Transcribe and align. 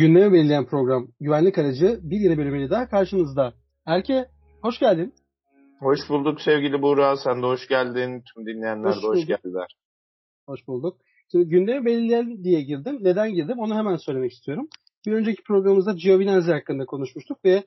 gündemi 0.00 0.32
belirleyen 0.32 0.66
program 0.66 1.08
Güvenlik 1.20 1.58
Aracı 1.58 2.00
bir 2.02 2.20
yeni 2.20 2.38
bölümüyle 2.38 2.70
daha 2.70 2.88
karşınızda. 2.88 3.54
Erke 3.86 4.28
hoş 4.62 4.78
geldin. 4.78 5.14
Hoş 5.78 6.00
bulduk 6.08 6.40
sevgili 6.40 6.82
Buğra. 6.82 7.16
Sen 7.16 7.42
de 7.42 7.46
hoş 7.46 7.68
geldin. 7.68 8.22
Tüm 8.34 8.46
dinleyenler 8.46 8.88
hoş 8.90 9.02
de 9.02 9.06
hoş 9.06 9.26
geldiler. 9.26 9.76
Hoş 10.46 10.66
bulduk. 10.66 10.96
Şimdi 11.30 11.48
gündemi 11.48 11.84
belirleyen 11.84 12.44
diye 12.44 12.62
girdim. 12.62 12.98
Neden 13.00 13.34
girdim 13.34 13.58
onu 13.58 13.74
hemen 13.74 13.96
söylemek 13.96 14.32
istiyorum. 14.32 14.68
Bir 15.06 15.12
önceki 15.12 15.42
programımızda 15.42 15.92
Giovinazzi 15.92 16.52
hakkında 16.52 16.86
konuşmuştuk 16.86 17.44
ve 17.44 17.64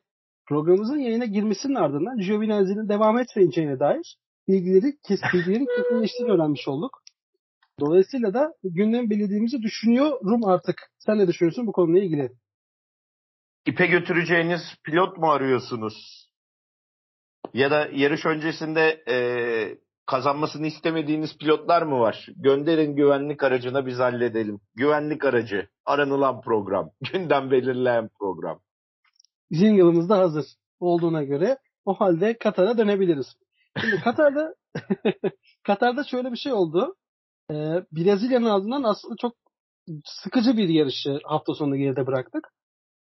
programımızın 0.48 0.98
yayına 0.98 1.26
girmesinin 1.26 1.76
ardından 1.76 2.18
Giovinazzi'nin 2.18 2.90
devam 2.90 3.20
etmeyeceğine 3.20 3.80
dair 3.80 4.18
bilgileri, 4.48 4.98
kes, 5.08 5.20
bilgilerin 5.34 5.68
kesinleştiğini 5.78 6.32
öğrenmiş 6.32 6.68
olduk. 6.68 7.03
Dolayısıyla 7.86 8.34
da 8.34 8.54
gündem 8.64 9.10
belirlediğimizi 9.10 9.62
düşünüyorum 9.62 10.46
artık. 10.46 10.76
Sen 11.00 11.18
ne 11.18 11.28
düşünüyorsun 11.28 11.68
bu 11.68 11.72
konuyla 11.72 12.04
ilgili? 12.04 12.32
İpe 13.66 13.86
götüreceğiniz 13.86 14.62
pilot 14.84 15.18
mu 15.18 15.32
arıyorsunuz? 15.32 16.28
Ya 17.54 17.72
da 17.72 17.90
yarış 17.94 18.26
öncesinde 18.26 19.04
e, 19.08 19.16
kazanmasını 20.06 20.68
istemediğiniz 20.68 21.38
pilotlar 21.38 21.82
mı 21.82 22.00
var? 22.00 22.28
Gönderin 22.36 22.96
güvenlik 22.96 23.44
aracına 23.44 23.86
biz 23.86 24.00
halledelim. 24.00 24.60
Güvenlik 24.76 25.26
aracı, 25.26 25.68
aranılan 25.86 26.42
program, 26.42 26.90
gündem 27.14 27.52
belirleyen 27.52 28.10
program. 28.20 28.60
Jingle'ımız 29.52 30.10
da 30.10 30.18
hazır 30.18 30.46
olduğuna 30.80 31.24
göre 31.24 31.58
o 31.86 31.94
halde 31.94 32.38
Katar'a 32.38 32.78
dönebiliriz. 32.78 33.28
Şimdi 33.82 34.02
Katar'da 34.04 34.56
Katar'da 35.64 36.04
şöyle 36.04 36.32
bir 36.32 36.38
şey 36.38 36.54
oldu. 36.54 36.96
Ee, 37.52 37.54
Brezilya'nın 37.92 38.46
ardından 38.46 38.84
aslında 38.84 39.16
çok 39.22 39.36
sıkıcı 40.06 40.58
bir 40.58 40.70
yarışı 40.70 41.20
hafta 41.24 41.54
sonunda 41.54 41.78
geride 41.78 42.08
bıraktık. 42.08 42.48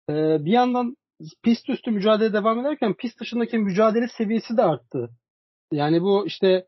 Ee, 0.09 0.45
bir 0.45 0.51
yandan 0.51 0.95
pist 1.43 1.69
üstü 1.69 1.91
mücadele 1.91 2.33
devam 2.33 2.59
ederken 2.59 2.93
pist 2.93 3.19
dışındaki 3.19 3.57
mücadele 3.57 4.07
seviyesi 4.17 4.57
de 4.57 4.63
arttı. 4.63 5.09
Yani 5.71 6.01
bu 6.01 6.27
işte 6.27 6.67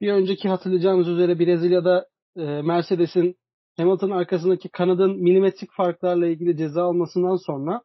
bir 0.00 0.12
önceki 0.12 0.48
hatırlayacağınız 0.48 1.08
üzere 1.08 1.38
Brezilya'da 1.38 2.06
e, 2.36 2.42
Mercedes'in 2.42 3.36
Hamilton'ın 3.76 4.12
arkasındaki 4.12 4.68
kanadın 4.68 5.22
milimetrik 5.22 5.72
farklarla 5.72 6.26
ilgili 6.26 6.56
ceza 6.56 6.84
almasından 6.84 7.36
sonra 7.36 7.82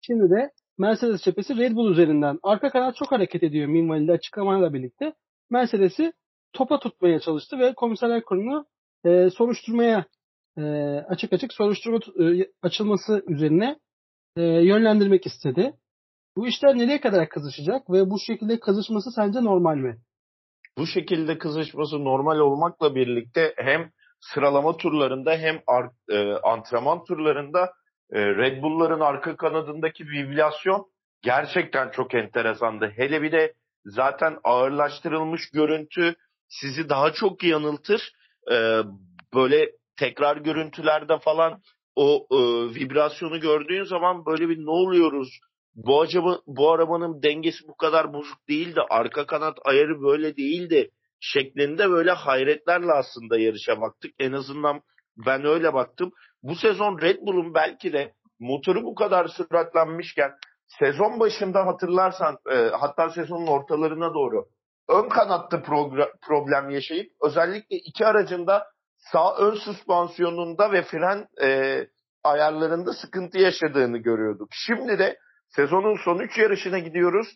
şimdi 0.00 0.30
de 0.30 0.50
Mercedes 0.78 1.22
cephesi 1.22 1.56
Red 1.56 1.76
Bull 1.76 1.92
üzerinden 1.92 2.38
arka 2.42 2.70
kanat 2.70 2.96
çok 2.96 3.12
hareket 3.12 3.42
ediyor 3.42 3.66
minvalinde 3.68 4.12
açıklamayla 4.12 4.72
birlikte. 4.72 5.14
Mercedes'i 5.50 6.12
topa 6.52 6.78
tutmaya 6.78 7.20
çalıştı 7.20 7.58
ve 7.58 7.74
komiserler 7.74 8.24
kurulu 8.24 8.66
e, 9.04 9.30
soruşturmaya 9.30 10.04
e, 10.58 10.62
açık 11.08 11.32
açık 11.32 11.52
soruşturma 11.52 11.98
e, 11.98 12.50
açılması 12.62 13.24
üzerine 13.28 13.78
e, 14.36 14.42
yönlendirmek 14.42 15.26
istedi. 15.26 15.72
Bu 16.36 16.48
işler 16.48 16.78
nereye 16.78 17.00
kadar 17.00 17.28
kızışacak 17.28 17.90
ve 17.90 18.10
bu 18.10 18.18
şekilde 18.26 18.60
kızışması 18.60 19.10
sence 19.10 19.44
normal 19.44 19.76
mi? 19.76 19.96
Bu 20.78 20.86
şekilde 20.86 21.38
kızışması 21.38 22.04
normal 22.04 22.38
olmakla 22.38 22.94
birlikte 22.94 23.54
hem 23.56 23.90
sıralama 24.20 24.76
turlarında 24.76 25.32
hem 25.32 25.60
e, 26.08 26.32
antrenman 26.32 27.04
turlarında 27.04 27.72
e, 28.12 28.20
Red 28.20 28.62
Bull'ların 28.62 29.00
arka 29.00 29.36
kanadındaki 29.36 30.04
viblasyon 30.04 30.86
gerçekten 31.22 31.90
çok 31.90 32.14
enteresandı. 32.14 32.92
Hele 32.96 33.22
bir 33.22 33.32
de 33.32 33.54
zaten 33.84 34.38
ağırlaştırılmış 34.44 35.50
görüntü 35.50 36.14
sizi 36.50 36.88
daha 36.88 37.12
çok 37.12 37.42
yanıltır. 37.44 38.12
Ee, 38.52 38.80
böyle 39.34 39.70
tekrar 39.98 40.36
görüntülerde 40.36 41.18
falan 41.18 41.62
o 41.96 42.26
e, 42.30 42.38
vibrasyonu 42.74 43.40
gördüğün 43.40 43.84
zaman 43.84 44.26
böyle 44.26 44.48
bir 44.48 44.58
ne 44.58 44.70
oluyoruz? 44.70 45.28
Bu 45.74 46.00
acaba 46.00 46.38
bu 46.46 46.72
arabanın 46.72 47.22
dengesi 47.22 47.68
bu 47.68 47.76
kadar 47.76 48.12
bozuk 48.12 48.48
değildi. 48.48 48.80
Arka 48.90 49.26
kanat 49.26 49.58
ayarı 49.64 50.02
böyle 50.02 50.36
değildi. 50.36 50.90
Şeklinde 51.20 51.90
böyle 51.90 52.10
hayretlerle 52.10 52.92
aslında 52.92 53.38
yarışa 53.38 53.80
baktık. 53.80 54.14
En 54.18 54.32
azından 54.32 54.80
ben 55.26 55.44
öyle 55.44 55.74
baktım. 55.74 56.12
Bu 56.42 56.54
sezon 56.54 57.00
Red 57.00 57.18
Bull'un 57.20 57.54
belki 57.54 57.92
de 57.92 58.12
motoru 58.38 58.82
bu 58.82 58.94
kadar 58.94 59.28
süratlenmişken 59.28 60.30
sezon 60.78 61.20
başında 61.20 61.66
hatırlarsan 61.66 62.36
e, 62.52 62.56
hatta 62.56 63.10
sezonun 63.10 63.46
ortalarına 63.46 64.14
doğru 64.14 64.44
ön 64.90 65.08
kanatta 65.08 65.62
problem 66.22 66.70
yaşayıp 66.70 67.12
özellikle 67.22 67.76
iki 67.76 68.06
aracında 68.06 68.66
sağ 69.12 69.36
ön 69.36 69.54
süspansiyonunda 69.54 70.72
ve 70.72 70.82
fren 70.82 71.26
e, 71.42 71.80
ayarlarında 72.24 72.92
sıkıntı 72.92 73.38
yaşadığını 73.38 73.98
görüyorduk. 73.98 74.48
Şimdi 74.52 74.98
de 74.98 75.18
sezonun 75.48 75.96
son 76.04 76.18
üç 76.18 76.38
yarışına 76.38 76.78
gidiyoruz. 76.78 77.28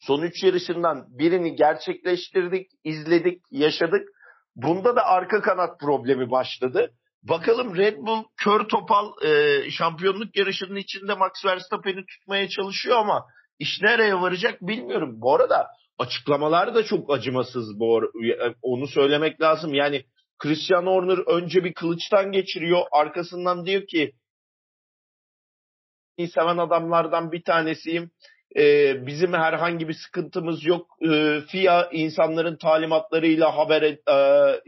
Son 0.00 0.22
üç 0.22 0.42
yarışından 0.44 1.06
birini 1.08 1.54
gerçekleştirdik, 1.54 2.70
izledik, 2.84 3.42
yaşadık. 3.50 4.08
Bunda 4.56 4.96
da 4.96 5.04
arka 5.04 5.40
kanat 5.40 5.80
problemi 5.80 6.30
başladı. 6.30 6.92
Bakalım 7.22 7.76
Red 7.76 7.96
Bull 7.98 8.24
kör 8.36 8.68
topal 8.68 9.24
e, 9.24 9.62
şampiyonluk 9.70 10.36
yarışının 10.36 10.76
içinde 10.76 11.14
Max 11.14 11.32
Verstappen'i 11.44 12.06
tutmaya 12.06 12.48
çalışıyor 12.48 12.96
ama 12.96 13.26
iş 13.58 13.82
nereye 13.82 14.20
varacak 14.20 14.60
bilmiyorum. 14.60 15.14
Bu 15.16 15.34
arada 15.34 15.66
açıklamalar 16.00 16.74
da 16.74 16.84
çok 16.84 17.12
acımasız 17.12 17.80
bu 17.80 18.12
onu 18.62 18.86
söylemek 18.86 19.40
lazım. 19.40 19.74
Yani 19.74 20.04
Christian 20.38 20.86
Horner 20.86 21.18
önce 21.36 21.64
bir 21.64 21.74
kılıçtan 21.74 22.32
geçiriyor. 22.32 22.82
Arkasından 22.92 23.66
diyor 23.66 23.86
ki 23.86 24.12
seven 26.34 26.58
adamlardan 26.58 27.32
bir 27.32 27.42
tanesiyim. 27.42 28.10
Ee, 28.56 29.06
bizim 29.06 29.32
herhangi 29.32 29.88
bir 29.88 29.94
sıkıntımız 29.94 30.64
yok. 30.64 30.86
Ee, 31.10 31.40
FIA 31.40 31.90
insanların 31.92 32.56
talimatlarıyla 32.56 33.56
haber 33.56 33.82
e, 33.82 34.60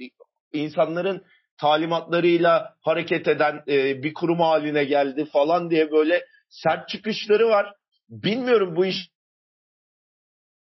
insanların 0.52 1.24
talimatlarıyla 1.60 2.74
hareket 2.80 3.28
eden 3.28 3.62
e, 3.68 4.02
bir 4.02 4.14
kurum 4.14 4.40
haline 4.40 4.84
geldi 4.84 5.24
falan 5.32 5.70
diye 5.70 5.90
böyle 5.90 6.24
sert 6.48 6.88
çıkışları 6.88 7.48
var. 7.48 7.74
Bilmiyorum 8.08 8.76
bu 8.76 8.86
iş 8.86 9.11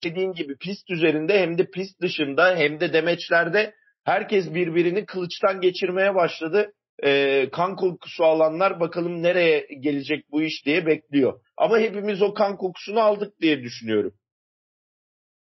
dediğin 0.05 0.33
gibi 0.33 0.57
pist 0.57 0.91
üzerinde 0.91 1.41
hem 1.41 1.59
de 1.59 1.71
pist 1.71 2.01
dışında 2.01 2.57
hem 2.57 2.81
de 2.81 2.93
demeçlerde 2.93 3.75
herkes 4.05 4.55
birbirini 4.55 5.07
kılıçtan 5.07 5.61
geçirmeye 5.61 6.15
başladı. 6.15 6.73
Ee, 7.05 7.49
kan 7.53 7.77
kokusu 7.77 8.25
alanlar 8.25 8.81
bakalım 8.81 9.23
nereye 9.23 9.67
gelecek 9.81 10.31
bu 10.31 10.43
iş 10.43 10.67
diye 10.67 10.87
bekliyor. 10.87 11.41
Ama 11.57 11.79
hepimiz 11.79 12.23
o 12.23 12.35
kan 12.35 12.57
kokusunu 12.57 13.01
aldık 13.01 13.41
diye 13.41 13.63
düşünüyorum. 13.63 14.15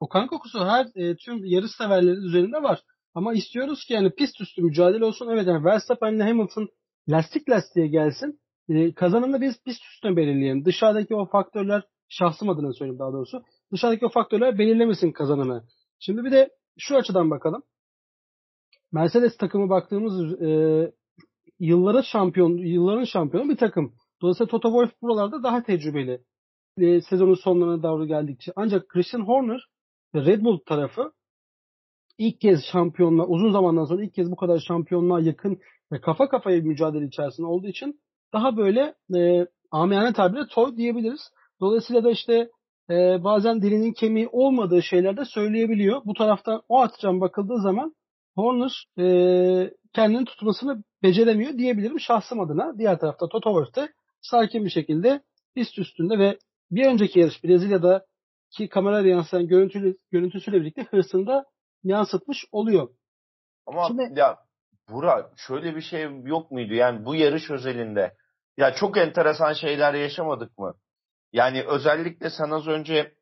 O 0.01 0.09
kan 0.09 0.27
kokusu 0.27 0.67
her 0.67 0.87
e, 0.95 1.17
tüm 1.17 1.45
yarış 1.45 1.71
severleri 1.79 2.17
üzerinde 2.17 2.63
var. 2.63 2.81
Ama 3.15 3.35
istiyoruz 3.35 3.85
ki 3.85 3.93
yani 3.93 4.11
pist 4.11 4.41
üstü 4.41 4.63
mücadele 4.63 5.05
olsun. 5.05 5.29
Evet 5.33 5.47
yani 5.47 5.65
Verstappen 5.65 6.15
ile 6.15 6.23
Hamilton 6.23 6.69
lastik 7.09 7.51
lastiğe 7.51 7.87
gelsin. 7.87 8.41
E, 8.69 8.93
kazananı 8.95 9.41
biz 9.41 9.63
pist 9.65 9.83
üstüne 9.85 10.17
belirleyelim. 10.17 10.65
Dışarıdaki 10.65 11.15
o 11.15 11.27
faktörler 11.27 11.83
şahsım 12.09 12.49
adına 12.49 12.73
söyleyeyim 12.73 12.99
daha 12.99 13.13
doğrusu. 13.13 13.43
Dışarıdaki 13.73 14.07
o 14.07 14.09
faktörler 14.09 14.59
belirlemesin 14.59 15.13
kazananı. 15.13 15.65
Şimdi 15.99 16.25
bir 16.25 16.33
de 16.33 16.51
şu 16.79 16.97
açıdan 16.97 17.31
bakalım. 17.31 17.63
Mercedes 18.93 19.37
takımı 19.37 19.71
baktığımız 19.71 20.43
e, 20.43 20.93
yılların 21.61 22.03
şampiyon 22.03 22.57
yılların 22.57 23.05
şampiyonu 23.05 23.49
bir 23.49 23.57
takım. 23.57 23.95
Dolayısıyla 24.23 24.51
Toto 24.51 24.69
Wolff 24.69 25.03
buralarda 25.03 25.43
daha 25.43 25.63
tecrübeli. 25.63 26.21
E, 26.79 27.01
sezonun 27.01 27.35
sonlarına 27.35 27.83
doğru 27.83 28.07
geldikçe. 28.07 28.53
Ancak 28.57 28.89
Christian 28.89 29.21
Horner 29.21 29.69
ve 30.15 30.25
Red 30.25 30.45
Bull 30.45 30.59
tarafı 30.67 31.13
ilk 32.19 32.41
kez 32.41 32.65
şampiyonla 32.73 33.27
uzun 33.27 33.53
zamandan 33.53 33.85
sonra 33.85 34.05
ilk 34.05 34.15
kez 34.15 34.31
bu 34.31 34.37
kadar 34.37 34.59
şampiyonluğa 34.59 35.21
yakın 35.21 35.61
ve 35.93 36.01
kafa 36.01 36.29
kafaya 36.29 36.65
bir 36.65 36.69
mücadele 36.69 37.07
içerisinde 37.07 37.47
olduğu 37.47 37.67
için 37.67 38.01
daha 38.33 38.57
böyle 38.57 38.95
e, 39.17 39.47
amiyane 39.71 40.13
tabirle 40.13 40.47
toy 40.47 40.77
diyebiliriz. 40.77 41.21
Dolayısıyla 41.61 42.05
da 42.05 42.11
işte 42.11 42.51
e, 42.91 43.25
bazen 43.25 43.63
dilinin 43.63 43.93
kemiği 43.93 44.29
olmadığı 44.29 44.83
şeyler 44.83 45.17
de 45.17 45.25
söyleyebiliyor. 45.25 46.03
Bu 46.05 46.15
taraftan 46.15 46.63
o 46.69 46.81
açıdan 46.81 47.21
bakıldığı 47.21 47.61
zaman 47.61 47.95
Horner 48.37 48.87
e, 48.99 49.71
kendini 49.93 50.25
tutmasını 50.25 50.85
beceremiyor 51.03 51.59
diyebilirim 51.59 52.01
şahsım 52.01 52.41
adına. 52.41 52.79
Diğer 52.79 52.99
tarafta 52.99 53.29
Toto 53.29 53.65
Wolff 53.65 53.89
sakin 54.21 54.65
bir 54.65 54.71
şekilde 54.71 55.23
pist 55.55 55.79
üstünde 55.79 56.19
ve 56.19 56.39
bir 56.71 56.87
önceki 56.87 57.21
yarış 57.21 57.45
Brezilya'da 57.45 58.07
ki 58.51 58.69
kamerayla 58.69 59.11
yansıyan 59.11 59.47
görüntülü, 59.47 59.97
görüntüsüyle 60.11 60.61
birlikte 60.61 60.83
hırsında 60.83 61.45
yansıtmış 61.85 62.45
oluyor. 62.53 62.89
Ama 63.67 63.87
Şimdi, 63.89 64.21
ya 64.21 64.39
Burak 64.91 65.33
şöyle 65.37 65.77
bir 65.77 65.81
şey 65.81 66.09
yok 66.25 66.51
muydu 66.51 66.75
yani 66.75 67.05
bu 67.05 67.15
yarış 67.15 67.51
özelinde 67.51 68.17
ya 68.57 68.75
çok 68.75 68.97
enteresan 68.97 69.53
şeyler 69.53 69.95
yaşamadık 69.95 70.59
mı? 70.59 70.75
Yani 71.33 71.63
özellikle 71.63 72.31
sen 72.31 72.51
az 72.51 72.67
önce 72.67 73.13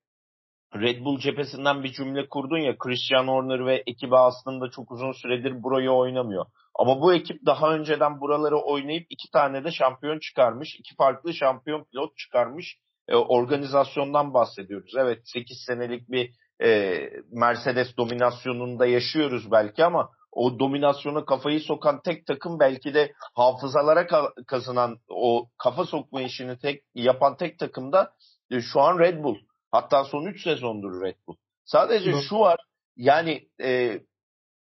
Red 0.75 1.05
Bull 1.05 1.19
cephesinden 1.19 1.82
bir 1.82 1.93
cümle 1.93 2.29
kurdun 2.29 2.58
ya 2.58 2.79
Christian 2.79 3.29
Horner 3.29 3.67
ve 3.67 3.82
ekibi 3.87 4.17
aslında 4.17 4.70
çok 4.70 4.91
uzun 4.91 5.12
süredir 5.12 5.62
burayı 5.62 5.91
oynamıyor. 5.91 6.47
Ama 6.75 7.00
bu 7.00 7.14
ekip 7.14 7.47
daha 7.47 7.75
önceden 7.75 8.20
buraları 8.20 8.56
oynayıp 8.56 9.06
iki 9.11 9.31
tane 9.31 9.64
de 9.64 9.73
şampiyon 9.73 10.19
çıkarmış. 10.19 10.75
iki 10.79 10.94
farklı 10.94 11.35
şampiyon 11.35 11.85
pilot 11.85 12.17
çıkarmış. 12.17 12.76
E, 13.08 13.17
organizasyondan 13.17 14.35
bahsediyoruz. 14.35 14.94
Evet 14.99 15.19
8 15.25 15.64
senelik 15.67 16.11
bir 16.11 16.31
e, 16.62 17.00
Mercedes 17.32 17.97
dominasyonunda 17.97 18.87
yaşıyoruz 18.87 19.53
belki 19.53 19.85
ama 19.85 20.11
o 20.37 20.59
dominasyona 20.59 21.25
kafayı 21.25 21.61
sokan 21.61 22.00
tek 22.03 22.27
takım 22.27 22.61
belki 22.61 22.94
de 22.94 23.12
hafızalara 23.35 24.03
ka- 24.03 24.44
kazınan 24.47 24.99
o 25.09 25.49
kafa 25.59 25.85
sokma 25.85 26.23
işini 26.23 26.59
tek 26.59 26.83
yapan 26.94 27.37
tek 27.37 27.59
takım 27.59 27.93
da 27.93 28.12
e, 28.50 28.61
şu 28.61 28.81
an 28.81 28.99
Red 28.99 29.25
Bull. 29.25 29.37
Hatta 29.73 30.05
son 30.05 30.27
3 30.27 30.43
sezondur 30.43 31.03
Red 31.03 31.17
Bull. 31.27 31.37
Sadece 31.65 32.12
Hı. 32.12 32.23
şu 32.29 32.38
var 32.38 32.61
yani 32.97 33.49
e, 33.62 34.00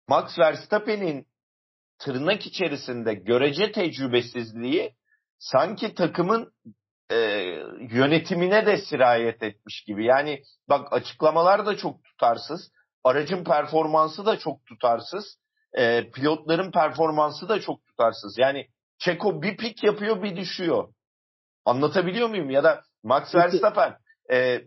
Max 0.07 0.39
Verstappen'in 0.39 1.27
tırnak 1.99 2.45
içerisinde 2.45 3.13
görece 3.13 3.71
tecrübesizliği 3.71 4.93
sanki 5.39 5.93
takımın 5.93 6.53
e, 7.11 7.17
yönetimine 7.91 8.65
de 8.65 8.77
sirayet 8.77 9.43
etmiş 9.43 9.83
gibi. 9.83 10.05
Yani 10.05 10.41
bak 10.69 10.93
açıklamalar 10.93 11.65
da 11.65 11.77
çok 11.77 12.03
tutarsız. 12.03 12.71
Aracın 13.03 13.43
performansı 13.43 14.25
da 14.25 14.39
çok 14.39 14.65
tutarsız. 14.65 15.37
E, 15.73 16.11
pilotların 16.11 16.71
performansı 16.71 17.49
da 17.49 17.61
çok 17.61 17.85
tutarsız. 17.85 18.37
Yani 18.37 18.67
Çeko 18.99 19.41
bir 19.41 19.57
pik 19.57 19.83
yapıyor 19.83 20.23
bir 20.23 20.35
düşüyor. 20.35 20.93
Anlatabiliyor 21.65 22.29
muyum? 22.29 22.49
Ya 22.49 22.63
da 22.63 22.81
Max 23.03 23.35
Verstappen 23.35 23.97
e, 24.31 24.61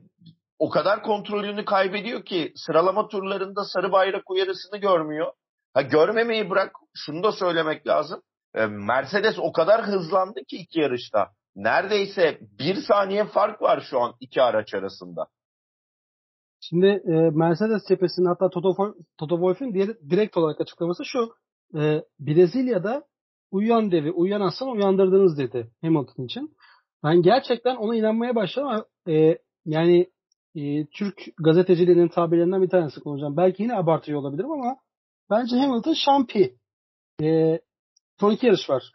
o 0.58 0.70
kadar 0.70 1.02
kontrolünü 1.02 1.64
kaybediyor 1.64 2.24
ki 2.24 2.52
sıralama 2.56 3.08
turlarında 3.08 3.64
sarı 3.64 3.92
bayrak 3.92 4.30
uyarısını 4.30 4.78
görmüyor. 4.78 5.32
Ha 5.74 5.82
görmemeyi 5.82 6.50
bırak 6.50 6.72
şunu 6.94 7.22
da 7.22 7.32
söylemek 7.32 7.86
lazım. 7.86 8.22
E, 8.54 8.66
Mercedes 8.66 9.38
o 9.38 9.52
kadar 9.52 9.82
hızlandı 9.82 10.40
ki 10.48 10.56
iki 10.56 10.80
yarışta. 10.80 11.30
Neredeyse 11.56 12.38
bir 12.58 12.74
saniye 12.74 13.24
fark 13.24 13.62
var 13.62 13.80
şu 13.90 14.00
an 14.00 14.14
iki 14.20 14.42
araç 14.42 14.74
arasında. 14.74 15.26
Şimdi 16.60 16.86
e, 16.86 17.30
Mercedes 17.30 17.82
cephesinin 17.88 18.26
hatta 18.26 18.50
Toto, 18.50 18.94
Toto 19.18 19.36
Wolff'in 19.36 19.74
direkt 20.10 20.36
olarak 20.36 20.60
açıklaması 20.60 21.04
şu. 21.04 21.32
E, 21.78 22.04
Brezilya'da 22.20 23.04
uyuyan 23.50 23.90
devi, 23.90 24.10
uyuyan 24.10 24.40
aslan 24.40 24.70
uyandırdınız 24.70 25.38
dedi 25.38 25.70
Hamilton 25.82 26.24
için. 26.24 26.56
Ben 27.04 27.22
gerçekten 27.22 27.76
ona 27.76 27.96
inanmaya 27.96 28.34
başladım 28.34 28.68
ama 28.68 28.84
e, 29.08 29.38
yani 29.66 30.10
e, 30.54 30.86
Türk 30.86 31.20
gazeteciliğinin 31.38 32.08
tabirlerinden 32.08 32.62
bir 32.62 32.68
tanesi 32.68 33.00
kullanacağım. 33.00 33.36
Belki 33.36 33.62
yine 33.62 33.74
abartıyor 33.74 34.20
olabilirim 34.20 34.50
ama 34.50 34.76
bence 35.30 35.56
Hamilton 35.56 35.94
şampi. 35.94 36.56
E, 37.22 37.60
son 38.20 38.32
iki 38.32 38.46
yarış 38.46 38.70
var. 38.70 38.92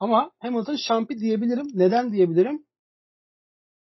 Ama 0.00 0.30
Hamilton 0.38 0.76
şampi 0.76 1.18
diyebilirim. 1.18 1.66
Neden 1.74 2.12
diyebilirim? 2.12 2.64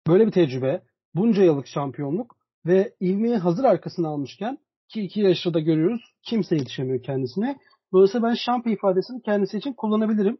Böyle 0.08 0.28
bir 0.28 0.32
tecrübe, 0.32 0.84
bunca 1.16 1.44
yıllık 1.44 1.68
şampiyonluk 1.68 2.39
ve 2.70 2.94
ivmeyi 3.02 3.38
hazır 3.38 3.64
arkasına 3.64 4.08
almışken 4.08 4.58
ki 4.90 5.02
iki 5.02 5.20
yarışta 5.20 5.54
da 5.54 5.60
görüyoruz 5.60 6.02
kimse 6.24 6.56
yetişemiyor 6.56 7.04
kendisine. 7.04 7.58
Dolayısıyla 7.94 8.28
ben 8.28 8.34
şampi 8.34 8.72
ifadesini 8.72 9.22
kendisi 9.22 9.58
için 9.58 9.74
kullanabilirim. 9.74 10.38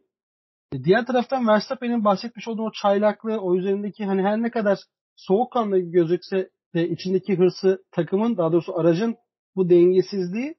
E, 0.72 0.84
diğer 0.84 1.06
taraftan 1.06 1.48
Verstappen'in 1.48 2.04
bahsetmiş 2.04 2.48
olduğu 2.48 2.62
o 2.62 2.72
çaylaklığı, 2.82 3.40
o 3.40 3.56
üzerindeki 3.56 4.04
hani 4.04 4.22
her 4.22 4.42
ne 4.42 4.50
kadar 4.50 4.78
soğukkanlı 5.16 5.78
gözükse 5.78 6.50
de 6.74 6.88
içindeki 6.88 7.38
hırsı 7.38 7.84
takımın 7.92 8.36
daha 8.36 8.52
doğrusu 8.52 8.78
aracın 8.78 9.16
bu 9.56 9.70
dengesizliği 9.70 10.54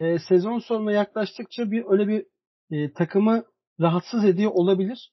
e, 0.00 0.18
sezon 0.18 0.58
sonuna 0.58 0.92
yaklaştıkça 0.92 1.70
bir 1.70 1.84
öyle 1.86 2.08
bir 2.08 2.26
e, 2.70 2.92
takımı 2.92 3.44
rahatsız 3.80 4.24
ediyor 4.24 4.50
olabilir. 4.54 5.12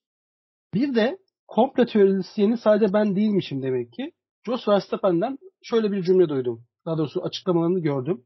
Bir 0.74 0.96
de 0.96 1.18
komple 1.48 1.86
teorisyeni 1.86 2.58
sadece 2.58 2.94
ben 2.94 3.16
değilmişim 3.16 3.64
demek 3.64 3.94
ki. 3.94 4.12
Jos 4.46 4.68
Verstappen'den 4.68 5.38
şöyle 5.70 5.92
bir 5.92 6.04
cümle 6.04 6.30
duydum. 6.30 6.64
Daha 6.86 6.98
doğrusu 6.98 7.24
açıklamalarını 7.24 7.80
gördüm. 7.80 8.24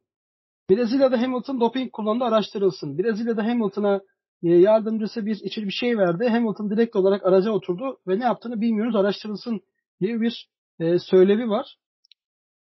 Brezilya'da 0.70 1.22
Hamilton 1.22 1.60
doping 1.60 1.92
kullandı 1.92 2.24
araştırılsın. 2.24 2.98
Brezilya'da 2.98 3.44
Hamilton'a 3.46 4.02
e, 4.44 4.50
yardımcısı 4.50 5.26
bir 5.26 5.36
içeri 5.36 5.66
bir 5.66 5.72
şey 5.72 5.98
verdi. 5.98 6.28
Hamilton 6.28 6.70
direkt 6.70 6.96
olarak 6.96 7.26
araca 7.26 7.52
oturdu 7.52 8.00
ve 8.08 8.20
ne 8.20 8.24
yaptığını 8.24 8.62
bilmiyoruz 8.62 8.96
araştırılsın 8.96 9.62
diye 10.02 10.22
bir 10.22 10.50
e, 10.80 11.00
söylevi 11.00 11.50
var. 11.50 11.78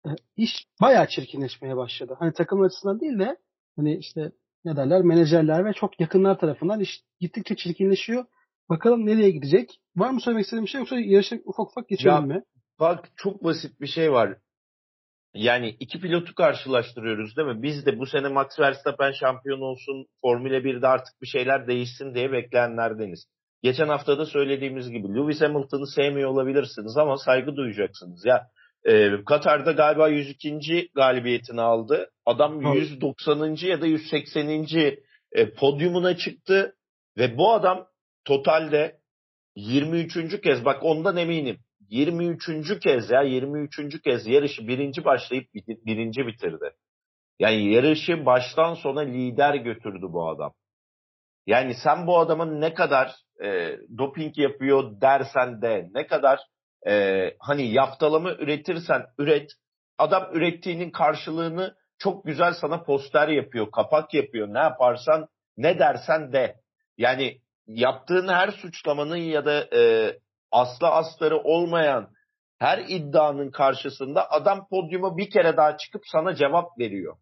E, 0.06 0.10
iş 0.36 0.50
bayağı 0.80 1.08
çirkinleşmeye 1.08 1.76
başladı. 1.76 2.16
Hani 2.18 2.32
takım 2.32 2.60
açısından 2.60 3.00
değil 3.00 3.18
de 3.18 3.36
hani 3.76 3.96
işte 3.96 4.32
ne 4.64 4.76
derler 4.76 5.02
menajerler 5.02 5.64
ve 5.64 5.72
çok 5.72 6.00
yakınlar 6.00 6.38
tarafından 6.38 6.80
iş 6.80 7.02
gittikçe 7.20 7.56
çirkinleşiyor. 7.56 8.24
Bakalım 8.68 9.06
nereye 9.06 9.30
gidecek? 9.30 9.80
Var 9.96 10.10
mı 10.10 10.20
söylemek 10.20 10.44
istediğim 10.44 10.64
bir 10.64 10.70
şey 10.70 10.78
yoksa 10.78 10.98
yarışa 10.98 11.36
ufak 11.44 11.68
ufak 11.68 11.88
geçelim 11.88 12.14
ya, 12.14 12.20
mi? 12.20 12.42
Bak 12.80 13.10
çok 13.16 13.44
basit 13.44 13.80
bir 13.80 13.86
şey 13.86 14.12
var. 14.12 14.38
Yani 15.34 15.76
iki 15.80 16.00
pilotu 16.00 16.34
karşılaştırıyoruz 16.34 17.36
değil 17.36 17.48
mi? 17.48 17.62
Biz 17.62 17.86
de 17.86 17.98
bu 17.98 18.06
sene 18.06 18.28
Max 18.28 18.58
Verstappen 18.60 19.12
şampiyon 19.12 19.60
olsun, 19.60 20.06
Formula 20.20 20.56
1'de 20.56 20.86
artık 20.86 21.22
bir 21.22 21.26
şeyler 21.26 21.66
değişsin 21.66 22.14
diye 22.14 22.32
bekleyenlerdeniz. 22.32 23.24
Geçen 23.62 23.88
hafta 23.88 24.18
da 24.18 24.26
söylediğimiz 24.26 24.90
gibi 24.90 25.08
Lewis 25.08 25.40
Hamilton'ı 25.40 25.86
sevmiyor 25.86 26.30
olabilirsiniz 26.30 26.96
ama 26.96 27.16
saygı 27.16 27.56
duyacaksınız. 27.56 28.24
Ya 28.24 28.46
e, 28.84 29.24
Katar'da 29.24 29.72
galiba 29.72 30.08
102. 30.08 30.88
galibiyetini 30.94 31.60
aldı. 31.60 32.10
Adam 32.26 32.66
evet. 32.66 32.90
190. 32.90 33.56
ya 33.62 33.80
da 33.80 33.86
180. 33.86 34.66
E, 35.32 35.50
podyumuna 35.50 36.16
çıktı 36.16 36.74
ve 37.18 37.38
bu 37.38 37.52
adam 37.52 37.86
totalde 38.24 38.98
23. 39.56 40.40
kez 40.40 40.64
bak 40.64 40.82
ondan 40.82 41.16
eminim 41.16 41.58
23. 41.88 42.80
kez 42.80 43.10
ya 43.10 43.22
23. 43.22 44.02
kez 44.02 44.26
yarışı 44.26 44.68
birinci 44.68 45.04
başlayıp 45.04 45.48
birinci 45.86 46.26
bitirdi. 46.26 46.70
Yani 47.38 47.72
yarışı 47.72 48.26
baştan 48.26 48.74
sona 48.74 49.00
lider 49.00 49.54
götürdü 49.54 50.06
bu 50.10 50.28
adam. 50.28 50.52
Yani 51.46 51.74
sen 51.84 52.06
bu 52.06 52.18
adamın 52.18 52.60
ne 52.60 52.74
kadar 52.74 53.14
e, 53.44 53.76
doping 53.98 54.38
yapıyor 54.38 55.00
dersen 55.00 55.62
de 55.62 55.88
ne 55.94 56.06
kadar 56.06 56.40
e, 56.86 57.24
hani 57.40 57.72
yaftalama 57.72 58.32
üretirsen 58.32 59.06
üret 59.18 59.50
adam 59.98 60.30
ürettiğinin 60.32 60.90
karşılığını 60.90 61.74
çok 61.98 62.24
güzel 62.24 62.52
sana 62.60 62.82
poster 62.82 63.28
yapıyor, 63.28 63.70
kapak 63.70 64.14
yapıyor. 64.14 64.48
Ne 64.54 64.58
yaparsan 64.58 65.28
ne 65.56 65.78
dersen 65.78 66.32
de. 66.32 66.56
Yani 66.96 67.40
yaptığın 67.66 68.28
her 68.28 68.50
suçlamanın 68.50 69.16
ya 69.16 69.44
da 69.44 69.76
e, 69.76 70.12
aslı 70.52 70.88
astarı 70.88 71.38
olmayan 71.38 72.10
her 72.58 72.78
iddianın 72.88 73.50
karşısında 73.50 74.30
adam 74.30 74.68
podyuma 74.68 75.16
bir 75.16 75.30
kere 75.30 75.56
daha 75.56 75.76
çıkıp 75.76 76.02
sana 76.06 76.34
cevap 76.34 76.78
veriyor. 76.78 77.16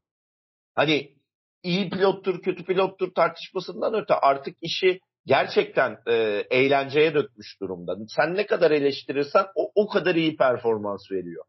Hani 0.74 1.16
iyi 1.62 1.90
pilottur, 1.90 2.42
kötü 2.42 2.64
pilottur 2.64 3.14
tartışmasından 3.14 3.94
öte 3.94 4.14
artık 4.14 4.56
işi 4.62 5.00
gerçekten 5.26 5.98
e, 6.06 6.14
eğlenceye 6.50 7.14
dökmüş 7.14 7.60
durumda. 7.60 7.96
Sen 8.08 8.34
ne 8.34 8.46
kadar 8.46 8.70
eleştirirsen 8.70 9.46
o, 9.54 9.70
o 9.74 9.88
kadar 9.88 10.14
iyi 10.14 10.36
performans 10.36 11.10
veriyor. 11.12 11.44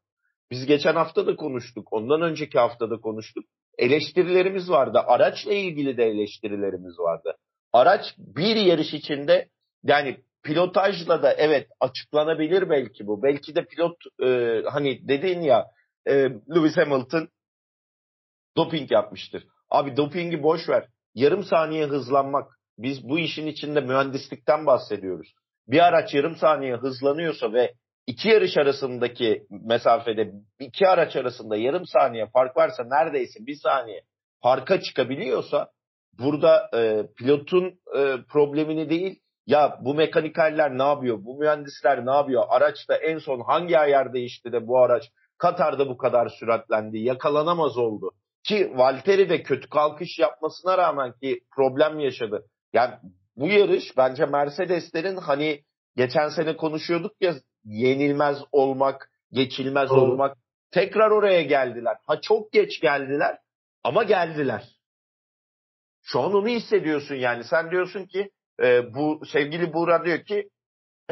Biz 0.51 0.65
geçen 0.65 0.95
hafta 0.95 1.27
da 1.27 1.35
konuştuk, 1.35 1.93
ondan 1.93 2.21
önceki 2.21 2.59
hafta 2.59 2.89
da 2.89 2.97
konuştuk. 2.97 3.45
Eleştirilerimiz 3.77 4.69
vardı. 4.69 4.99
Araçla 5.07 5.53
ilgili 5.53 5.97
de 5.97 6.03
eleştirilerimiz 6.03 6.99
vardı. 6.99 7.37
Araç 7.73 8.01
bir 8.17 8.55
yarış 8.55 8.93
içinde 8.93 9.49
yani 9.83 10.17
pilotajla 10.47 11.23
da 11.23 11.33
evet 11.33 11.67
açıklanabilir 11.79 12.69
belki 12.69 13.07
bu. 13.07 13.23
Belki 13.23 13.55
de 13.55 13.65
pilot 13.65 13.95
e, 14.23 14.61
hani 14.71 15.07
dedin 15.07 15.41
ya 15.41 15.65
e, 16.05 16.13
Lewis 16.55 16.77
Hamilton 16.77 17.27
doping 18.57 18.91
yapmıştır. 18.91 19.43
Abi 19.69 19.97
dopingi 19.97 20.43
boş 20.43 20.69
ver. 20.69 20.87
Yarım 21.15 21.43
saniye 21.43 21.85
hızlanmak. 21.85 22.51
Biz 22.77 23.09
bu 23.09 23.19
işin 23.19 23.47
içinde 23.47 23.81
mühendislikten 23.81 24.65
bahsediyoruz. 24.65 25.33
Bir 25.67 25.79
araç 25.79 26.13
yarım 26.13 26.35
saniye 26.35 26.75
hızlanıyorsa 26.75 27.53
ve 27.53 27.73
iki 28.07 28.29
yarış 28.29 28.57
arasındaki 28.57 29.43
mesafede 29.49 30.31
iki 30.59 30.87
araç 30.87 31.15
arasında 31.15 31.57
yarım 31.57 31.85
saniye 31.85 32.27
fark 32.33 32.57
varsa 32.57 32.83
neredeyse 32.83 33.39
bir 33.45 33.55
saniye 33.55 34.01
farka 34.43 34.81
çıkabiliyorsa 34.81 35.67
burada 36.19 36.69
e, 36.73 37.07
pilotun 37.17 37.65
e, 37.97 38.17
problemini 38.29 38.89
değil 38.89 39.19
ya 39.47 39.79
bu 39.81 39.93
mekanikaller 39.93 40.77
ne 40.77 40.83
yapıyor? 40.83 41.17
Bu 41.25 41.37
mühendisler 41.37 42.05
ne 42.05 42.11
yapıyor? 42.11 42.43
Araçta 42.49 42.95
en 42.95 43.17
son 43.17 43.39
hangi 43.39 43.79
ayar 43.79 44.13
değişti 44.13 44.51
de 44.51 44.67
bu 44.67 44.79
araç 44.79 45.03
Katar'da 45.37 45.89
bu 45.89 45.97
kadar 45.97 46.29
süratlendi? 46.29 46.97
Yakalanamaz 46.97 47.77
oldu. 47.77 48.11
Ki 48.43 48.71
Valtteri 48.75 49.29
de 49.29 49.43
kötü 49.43 49.69
kalkış 49.69 50.19
yapmasına 50.19 50.77
rağmen 50.77 51.13
ki 51.21 51.39
problem 51.55 51.99
yaşadı. 51.99 52.45
Yani 52.73 52.93
bu 53.35 53.47
yarış 53.47 53.97
bence 53.97 54.25
Mercedeslerin 54.25 55.17
hani 55.17 55.63
geçen 55.95 56.29
sene 56.29 56.57
konuşuyorduk 56.57 57.11
ya 57.21 57.35
yenilmez 57.63 58.37
olmak, 58.51 59.11
geçilmez 59.31 59.89
Doğru. 59.89 60.01
olmak. 60.01 60.37
Tekrar 60.71 61.11
oraya 61.11 61.41
geldiler. 61.41 61.97
Ha 62.07 62.21
çok 62.21 62.51
geç 62.51 62.81
geldiler 62.81 63.37
ama 63.83 64.03
geldiler. 64.03 64.63
Şu 66.01 66.19
an 66.19 66.33
onu 66.33 66.47
hissediyorsun 66.47 67.15
yani. 67.15 67.43
Sen 67.43 67.71
diyorsun 67.71 68.05
ki 68.05 68.29
e, 68.63 68.93
bu 68.93 69.25
sevgili 69.25 69.73
Buğra 69.73 70.05
diyor 70.05 70.23
ki 70.23 70.49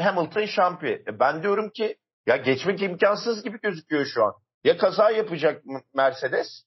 Hamilton 0.00 0.44
şampiyon. 0.44 0.94
E, 0.94 1.18
ben 1.20 1.42
diyorum 1.42 1.70
ki 1.70 1.96
ya 2.26 2.36
geçmek 2.36 2.82
imkansız 2.82 3.42
gibi 3.42 3.60
gözüküyor 3.60 4.04
şu 4.04 4.24
an. 4.24 4.32
Ya 4.64 4.76
kaza 4.76 5.10
yapacak 5.10 5.62
Mercedes 5.94 6.64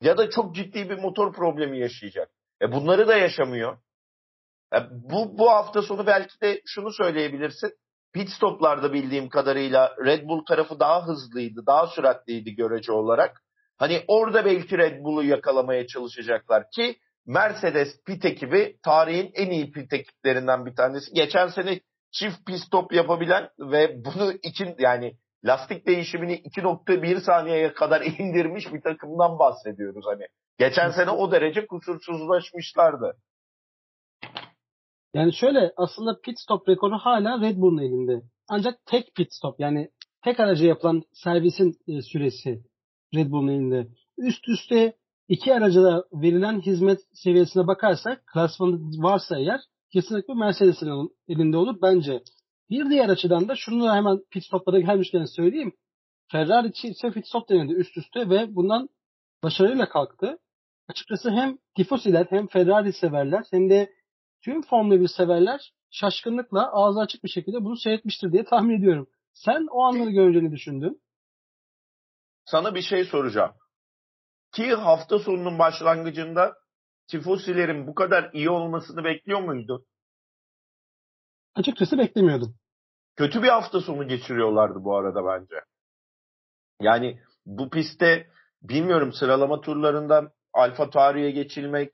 ya 0.00 0.18
da 0.18 0.30
çok 0.30 0.54
ciddi 0.54 0.90
bir 0.90 0.98
motor 0.98 1.32
problemi 1.32 1.78
yaşayacak. 1.78 2.30
E 2.62 2.72
bunları 2.72 3.08
da 3.08 3.16
yaşamıyor. 3.16 3.78
E 4.74 4.78
bu, 4.90 5.38
bu 5.38 5.50
hafta 5.50 5.82
sonu 5.82 6.06
belki 6.06 6.40
de 6.40 6.62
şunu 6.66 6.92
söyleyebilirsin. 6.92 7.72
Pit 8.12 8.30
stoplarda 8.30 8.92
bildiğim 8.92 9.28
kadarıyla 9.28 9.96
Red 10.04 10.28
Bull 10.28 10.44
tarafı 10.44 10.80
daha 10.80 11.06
hızlıydı, 11.06 11.66
daha 11.66 11.86
süratliydi 11.86 12.54
görece 12.54 12.92
olarak. 12.92 13.42
Hani 13.76 14.04
orada 14.08 14.44
belki 14.44 14.78
Red 14.78 15.04
Bull'u 15.04 15.24
yakalamaya 15.24 15.86
çalışacaklar 15.86 16.70
ki 16.70 16.96
Mercedes 17.28 18.04
pit 18.06 18.24
ekibi 18.24 18.76
tarihin 18.82 19.30
en 19.34 19.50
iyi 19.50 19.72
pit 19.72 19.92
ekiplerinden 19.92 20.66
bir 20.66 20.74
tanesi. 20.74 21.12
Geçen 21.14 21.48
sene 21.48 21.80
çift 22.12 22.46
pit 22.46 22.58
stop 22.58 22.92
yapabilen 22.92 23.48
ve 23.58 24.04
bunu 24.04 24.32
için 24.32 24.74
yani 24.78 25.16
lastik 25.44 25.86
değişimini 25.86 26.34
2.1 26.34 27.20
saniyeye 27.20 27.72
kadar 27.72 28.00
indirmiş 28.18 28.72
bir 28.72 28.80
takımdan 28.80 29.38
bahsediyoruz 29.38 30.04
hani. 30.06 30.26
Geçen 30.58 30.90
sene 30.90 31.10
o 31.10 31.32
derece 31.32 31.66
kusursuzlaşmışlardı. 31.66 33.16
Yani 35.14 35.34
şöyle 35.34 35.72
aslında 35.76 36.20
pit 36.20 36.40
stop 36.40 36.68
rekoru 36.68 36.98
hala 36.98 37.40
Red 37.40 37.56
Bull'un 37.56 37.82
elinde. 37.82 38.22
Ancak 38.48 38.86
tek 38.86 39.14
pit 39.14 39.34
stop 39.34 39.60
yani 39.60 39.90
tek 40.24 40.40
araca 40.40 40.66
yapılan 40.66 41.02
servisin 41.12 41.74
e, 41.88 42.02
süresi 42.02 42.62
Red 43.14 43.30
Bull'un 43.30 43.48
elinde. 43.48 43.86
Üst 44.18 44.48
üste 44.48 44.97
iki 45.28 45.54
araca 45.54 46.04
verilen 46.12 46.60
hizmet 46.60 47.00
seviyesine 47.12 47.66
bakarsak 47.66 48.26
klasman 48.26 49.02
varsa 49.02 49.38
eğer 49.38 49.60
kesinlikle 49.92 50.34
Mercedes'in 50.34 51.16
elinde 51.28 51.56
olur 51.56 51.76
bence. 51.82 52.22
Bir 52.70 52.90
diğer 52.90 53.08
açıdan 53.08 53.48
da 53.48 53.54
şunu 53.56 53.94
hemen 53.94 54.18
pit 54.30 54.44
stoplara 54.44 54.80
gelmişken 54.80 55.24
söyleyeyim. 55.24 55.72
Ferrari 56.32 56.68
ise 56.68 57.10
pit 57.10 57.26
stop 57.26 57.48
denedi 57.48 57.72
üst 57.72 57.96
üste 57.96 58.30
ve 58.30 58.54
bundan 58.54 58.88
başarıyla 59.42 59.88
kalktı. 59.88 60.38
Açıkçası 60.88 61.30
hem 61.30 61.58
tifosiler 61.76 62.26
hem 62.30 62.46
Ferrari 62.46 62.92
severler 62.92 63.44
hem 63.50 63.70
de 63.70 63.92
tüm 64.44 64.62
Formula 64.62 65.00
1 65.00 65.08
severler 65.08 65.72
şaşkınlıkla 65.90 66.72
ağzı 66.72 67.00
açık 67.00 67.24
bir 67.24 67.28
şekilde 67.28 67.64
bunu 67.64 67.76
seyretmiştir 67.76 68.32
diye 68.32 68.44
tahmin 68.44 68.78
ediyorum. 68.78 69.08
Sen 69.32 69.66
o 69.70 69.82
anları 69.82 70.10
görünce 70.10 70.44
ne 70.44 70.52
düşündün? 70.52 71.02
Sana 72.44 72.74
bir 72.74 72.82
şey 72.82 73.04
soracağım. 73.04 73.52
Ki 74.58 74.74
hafta 74.74 75.18
sonunun 75.18 75.58
başlangıcında 75.58 76.54
tifosilerin 77.10 77.86
bu 77.86 77.94
kadar 77.94 78.30
iyi 78.32 78.50
olmasını 78.50 79.04
bekliyor 79.04 79.40
muydu? 79.40 79.86
Açıkçası 81.54 81.98
beklemiyordum. 81.98 82.56
Kötü 83.16 83.42
bir 83.42 83.48
hafta 83.48 83.80
sonu 83.80 84.08
geçiriyorlardı 84.08 84.84
bu 84.84 84.96
arada 84.96 85.26
bence. 85.26 85.54
Yani 86.80 87.20
bu 87.46 87.70
pistte 87.70 88.30
bilmiyorum 88.62 89.12
sıralama 89.12 89.60
turlarından 89.60 90.30
Alfa 90.52 90.90
Tauri'ye 90.90 91.30
geçilmek 91.30 91.92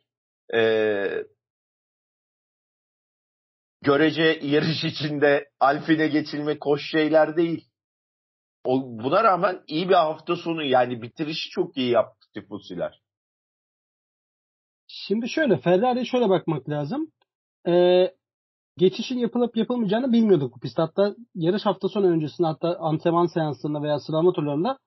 e, 0.54 0.60
görece 3.82 4.38
yarış 4.42 4.84
içinde 4.84 5.50
Alfine 5.60 6.08
geçilmek 6.08 6.66
hoş 6.66 6.90
şeyler 6.90 7.36
değil. 7.36 7.68
O, 8.64 8.82
buna 8.82 9.24
rağmen 9.24 9.62
iyi 9.66 9.88
bir 9.88 9.94
hafta 9.94 10.36
sonu 10.36 10.62
yani 10.62 11.02
bitirişi 11.02 11.50
çok 11.50 11.76
iyi 11.76 11.90
yaptı 11.90 12.23
Tifusiler. 12.34 13.02
Şimdi 14.86 15.28
şöyle 15.28 15.58
Ferrari'ye 15.58 16.04
şöyle 16.04 16.28
bakmak 16.28 16.68
lazım. 16.68 17.12
Ee, 17.68 18.14
geçişin 18.76 19.18
yapılıp 19.18 19.56
yapılmayacağını 19.56 20.12
bilmiyorduk 20.12 20.54
bu 20.56 20.60
pistte. 20.60 20.82
Hatta 20.82 21.14
yarış 21.34 21.66
hafta 21.66 21.88
sonu 21.88 22.06
öncesinde 22.06 22.46
hatta 22.46 22.76
antrenman 22.78 23.26
seanslarında 23.26 23.82
veya 23.82 23.98
sıralama 23.98 24.32
turlarında 24.32 24.78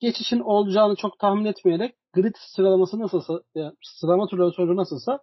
geçişin 0.00 0.40
olacağını 0.40 0.96
çok 0.96 1.18
tahmin 1.18 1.44
etmeyerek 1.44 1.94
grid 2.12 2.34
sıralaması 2.38 2.98
nasılsa 2.98 3.40
sıralama 3.82 4.26
turları 4.26 4.52
sonucu 4.52 4.76
nasılsa 4.76 5.20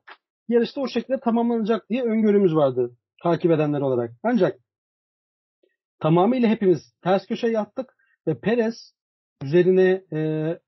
yarışta 0.48 0.82
o 0.82 0.88
şekilde 0.88 1.20
tamamlanacak 1.20 1.90
diye 1.90 2.04
öngörümüz 2.04 2.56
vardı 2.56 2.98
takip 3.24 3.52
edenler 3.52 3.82
olarak. 3.82 4.12
Ancak 4.24 4.60
tamamıyla 6.00 6.50
hepimiz 6.50 6.94
ters 7.04 7.26
köşe 7.26 7.48
yattık 7.48 7.94
ve 8.28 8.40
Perez 8.40 8.94
üzerine 9.44 10.04
e, 10.14 10.20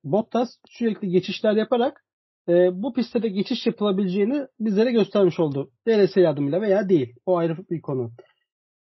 Bottas 0.04 0.50
sürekli 0.70 1.10
geçişler 1.10 1.54
yaparak 1.54 2.04
e, 2.50 2.54
bu 2.74 2.94
pistte 2.94 3.24
de 3.24 3.28
geçiş 3.28 3.66
yapılabileceğini 3.66 4.48
bizlere 4.60 4.92
göstermiş 4.92 5.40
oldu. 5.40 5.72
DRS 5.88 6.18
yardımıyla 6.18 6.62
veya 6.62 6.90
değil. 6.90 7.16
O 7.26 7.38
ayrı 7.38 7.58
bir 7.70 7.82
konu. 7.82 8.12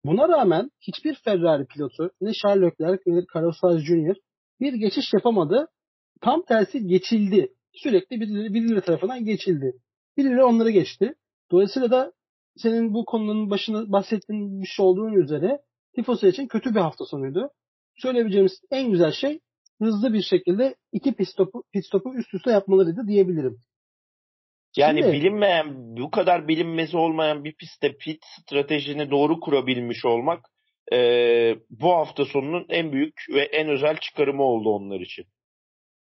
Buna 0.04 0.28
rağmen 0.28 0.70
hiçbir 0.80 1.14
Ferrari 1.24 1.66
pilotu 1.66 2.10
ne 2.20 2.32
Charles 2.32 2.62
Leclerc 2.62 3.02
ne 3.06 3.22
Carlos 3.34 3.56
Sainz 3.60 3.82
Jr. 3.84 4.16
bir 4.60 4.72
geçiş 4.72 5.12
yapamadı. 5.14 5.68
Tam 6.20 6.44
tersi 6.44 6.86
geçildi. 6.86 7.48
Sürekli 7.72 8.20
birileri, 8.20 8.54
birileri 8.54 8.80
tarafından 8.80 9.24
geçildi. 9.24 9.72
Birileri 10.16 10.44
onları 10.44 10.70
geçti. 10.70 11.14
Dolayısıyla 11.50 11.90
da 11.90 12.12
senin 12.56 12.94
bu 12.94 13.04
konunun 13.04 13.50
başına 13.50 13.92
bahsettiğin 13.92 14.60
bir 14.60 14.66
şey 14.66 14.86
olduğun 14.86 15.12
üzere 15.12 15.58
Tifosi 15.94 16.28
için 16.28 16.46
kötü 16.46 16.70
bir 16.70 16.80
hafta 16.80 17.04
sonuydu. 17.04 17.50
Söyleyebileceğimiz 17.96 18.60
en 18.70 18.90
güzel 18.90 19.12
şey 19.12 19.40
hızlı 19.81 20.12
bir 20.12 20.23
şekilde 20.23 20.75
iki 20.93 21.14
pit 21.14 21.28
stopu, 21.28 21.62
pit 21.73 21.87
stopu 21.87 22.14
üst 22.14 22.35
üste 22.35 22.50
yapmalarıydı 22.50 23.07
diyebilirim. 23.07 23.59
Yani 24.76 25.00
Şimdi, 25.00 25.12
bilinmeyen, 25.12 25.97
bu 25.97 26.11
kadar 26.11 26.49
bilinmesi 26.49 26.97
olmayan 26.97 27.45
bir 27.45 27.54
pistte 27.54 27.97
pit 27.97 28.25
stratejini 28.40 29.11
doğru 29.11 29.40
kurabilmiş 29.40 30.04
olmak 30.04 30.40
e, 30.93 30.99
bu 31.71 31.90
hafta 31.90 32.25
sonunun 32.25 32.66
en 32.69 32.93
büyük 32.93 33.14
ve 33.35 33.40
en 33.40 33.69
özel 33.69 33.97
çıkarımı 33.97 34.43
oldu 34.43 34.69
onlar 34.69 35.00
için. 35.00 35.25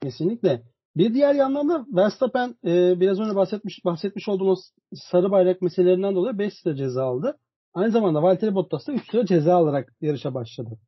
Kesinlikle. 0.02 0.62
Bir 0.97 1.14
diğer 1.14 1.35
yandan 1.35 1.68
da 1.68 1.87
Verstappen 1.97 2.54
e, 2.64 3.00
biraz 3.00 3.21
önce 3.21 3.37
bahsetmiş 3.37 3.85
bahsetmiş 3.85 4.28
olduğumuz 4.28 4.61
sarı 4.94 5.30
bayrak 5.30 5.62
meselelerinden 5.62 6.14
dolayı 6.14 6.38
5 6.38 6.54
sıra 6.54 6.76
ceza 6.76 7.04
aldı. 7.04 7.38
Aynı 7.75 7.90
zamanda 7.90 8.23
Valtteri 8.23 8.54
Bottas 8.54 8.87
da 8.87 8.92
3 8.92 9.11
sıra 9.11 9.26
ceza 9.26 9.54
alarak 9.54 9.92
yarışa 10.00 10.35
başladı. 10.35 10.78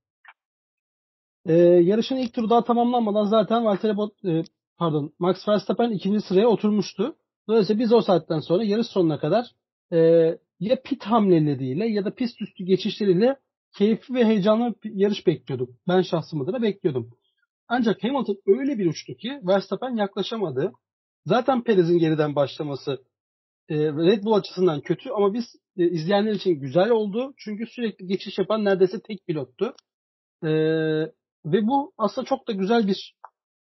E, 1.47 1.55
yarışın 1.59 2.17
ilk 2.17 2.33
turu 2.33 2.51
daha 2.51 2.65
tamamlanmadan 2.65 3.25
zaten 3.25 3.65
Valtteri 3.65 3.97
Bot 3.97 4.25
e, 4.25 4.43
pardon 4.79 5.13
Max 5.19 5.49
Verstappen 5.49 5.91
ikinci 5.91 6.21
sıraya 6.21 6.49
oturmuştu. 6.49 7.17
Dolayısıyla 7.49 7.81
biz 7.85 7.93
o 7.93 8.01
saatten 8.01 8.41
sonra 8.41 8.65
yarış 8.65 8.87
sonuna 8.87 9.19
kadar 9.19 9.47
e, 9.93 9.99
ya 10.61 10.83
pit 10.85 11.05
hamleleriyle 11.05 11.87
ya 11.87 12.05
da 12.05 12.15
pist 12.15 12.43
üstü 12.43 12.65
geçişleriyle 12.65 13.37
keyifli 13.79 14.15
ve 14.15 14.25
heyecanlı 14.25 14.75
bir 14.85 14.95
yarış 14.95 15.27
bekliyorduk. 15.27 15.71
Ben 15.89 16.03
şahsım 16.03 16.41
adına 16.41 16.63
bekliyordum. 16.63 17.11
Ancak 17.69 18.05
Hamilton 18.05 18.39
öyle 18.47 18.79
bir 18.79 18.87
uçtu 18.87 19.15
ki 19.15 19.41
Verstappen 19.47 19.97
yaklaşamadı. 19.97 20.73
Zaten 21.27 21.63
Perez'in 21.63 21.99
geriden 21.99 22.37
başlaması 22.37 22.99
e, 23.69 23.77
Red 23.77 24.25
Bull 24.25 24.33
açısından 24.33 24.81
kötü 24.81 25.11
ama 25.11 25.35
biz 25.35 25.45
e, 25.77 25.91
izleyenler 25.91 26.33
için 26.33 26.61
güzel 26.61 26.91
oldu. 26.91 27.35
Çünkü 27.37 27.67
sürekli 27.67 28.07
geçiş 28.07 28.39
yapan 28.39 28.65
neredeyse 28.65 29.01
tek 29.01 29.27
pilottu. 29.27 29.75
E, 30.45 30.51
ve 31.47 31.67
bu 31.67 31.93
aslında 31.99 32.27
çok 32.27 32.49
da 32.49 32.53
güzel 32.53 32.87
bir 32.87 33.15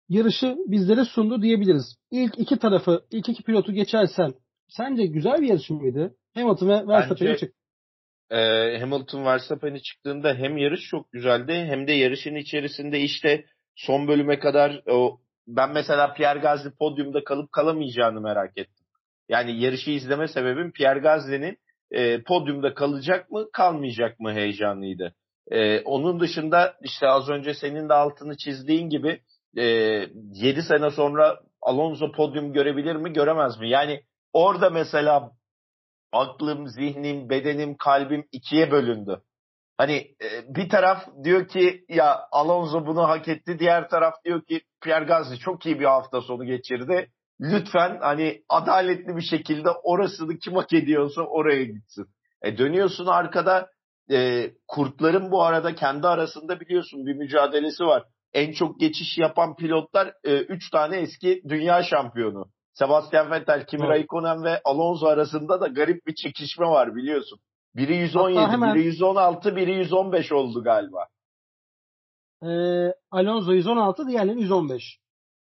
yarışı 0.09 0.55
bizlere 0.67 1.05
sundu 1.05 1.41
diyebiliriz. 1.41 1.95
İlk 2.11 2.39
iki 2.39 2.59
tarafı, 2.59 3.05
ilk 3.11 3.29
iki 3.29 3.43
pilotu 3.43 3.71
geçersen 3.71 4.33
sence 4.67 5.05
güzel 5.05 5.41
bir 5.41 5.47
yarış 5.47 5.69
mıydı? 5.69 6.15
Hamilton 6.35 6.69
ve 6.69 6.87
Verstappen'e 6.87 7.37
çıktı. 7.37 7.57
E, 8.31 8.37
Hamilton 8.79 9.25
Verstappen'e 9.25 9.79
çıktığında 9.79 10.33
hem 10.33 10.57
yarış 10.57 10.81
çok 10.89 11.11
güzeldi 11.11 11.53
hem 11.53 11.87
de 11.87 11.93
yarışın 11.93 12.35
içerisinde 12.35 12.99
işte 12.99 13.45
son 13.75 14.07
bölüme 14.07 14.39
kadar 14.39 14.81
o 14.87 15.19
ben 15.47 15.73
mesela 15.73 16.13
Pierre 16.13 16.39
Gasly 16.39 16.71
podyumda 16.71 17.23
kalıp 17.23 17.51
kalamayacağını 17.51 18.21
merak 18.21 18.57
ettim. 18.57 18.85
Yani 19.29 19.61
yarışı 19.61 19.91
izleme 19.91 20.27
sebebim 20.27 20.71
Pierre 20.71 20.99
Gasly'nin 20.99 21.57
e, 21.91 22.21
podyumda 22.21 22.73
kalacak 22.73 23.31
mı 23.31 23.51
kalmayacak 23.53 24.19
mı 24.19 24.33
heyecanlıydı. 24.33 25.15
E, 25.51 25.81
onun 25.81 26.19
dışında 26.19 26.75
işte 26.81 27.07
az 27.07 27.29
önce 27.29 27.53
senin 27.53 27.89
de 27.89 27.93
altını 27.93 28.37
çizdiğin 28.37 28.89
gibi 28.89 29.21
e, 29.57 29.63
7 29.63 30.63
sene 30.63 30.89
sonra 30.91 31.39
Alonso 31.61 32.11
podyum 32.11 32.53
görebilir 32.53 32.95
mi 32.95 33.13
göremez 33.13 33.59
mi? 33.59 33.69
Yani 33.69 34.03
orada 34.33 34.69
mesela 34.69 35.31
aklım, 36.11 36.67
zihnim, 36.67 37.29
bedenim, 37.29 37.77
kalbim 37.77 38.27
ikiye 38.31 38.71
bölündü. 38.71 39.21
Hani 39.77 39.95
e, 39.95 40.55
bir 40.55 40.69
taraf 40.69 41.07
diyor 41.23 41.47
ki 41.47 41.85
ya 41.89 42.19
Alonso 42.31 42.85
bunu 42.85 43.07
hak 43.07 43.27
etti. 43.27 43.59
Diğer 43.59 43.89
taraf 43.89 44.13
diyor 44.25 44.41
ki 44.41 44.61
Pierre 44.81 45.05
Gasly 45.05 45.37
çok 45.37 45.65
iyi 45.65 45.79
bir 45.79 45.85
hafta 45.85 46.21
sonu 46.21 46.45
geçirdi. 46.45 47.09
Lütfen 47.41 47.97
hani 48.01 48.43
adaletli 48.49 49.15
bir 49.15 49.21
şekilde 49.21 49.69
orasını 49.69 50.37
kim 50.37 50.55
hak 50.55 50.73
ediyorsa 50.73 51.21
oraya 51.21 51.63
gitsin. 51.63 52.05
E 52.41 52.57
dönüyorsun 52.57 53.05
arkada 53.05 53.69
e, 54.11 54.51
kurtların 54.67 55.31
bu 55.31 55.43
arada 55.43 55.75
kendi 55.75 56.07
arasında 56.07 56.59
biliyorsun 56.59 57.05
bir 57.05 57.15
mücadelesi 57.15 57.83
var. 57.83 58.03
en 58.33 58.51
çok 58.51 58.79
geçiş 58.79 59.17
yapan 59.17 59.55
pilotlar 59.55 60.13
3 60.23 60.67
e, 60.67 60.71
tane 60.71 60.97
eski 60.97 61.41
dünya 61.49 61.83
şampiyonu. 61.83 62.45
Sebastian 62.73 63.31
Vettel, 63.31 63.65
Kimi. 63.65 63.87
Raikkonen 63.87 64.43
ve 64.43 64.61
Alonso 64.65 65.07
arasında 65.07 65.61
da 65.61 65.67
garip 65.67 66.07
bir 66.07 66.15
çekişme 66.15 66.65
var 66.65 66.95
biliyorsun. 66.95 67.39
Biri 67.75 67.95
117, 67.95 68.39
hemen... 68.51 68.75
biri 68.75 68.85
116, 68.85 69.55
biri 69.55 69.71
115 69.71 70.31
oldu 70.31 70.63
galiba. 70.63 71.07
Ee, 72.43 72.93
Alonso 73.11 73.53
116, 73.53 74.07
diğerleri 74.07 74.41
115. 74.41 74.99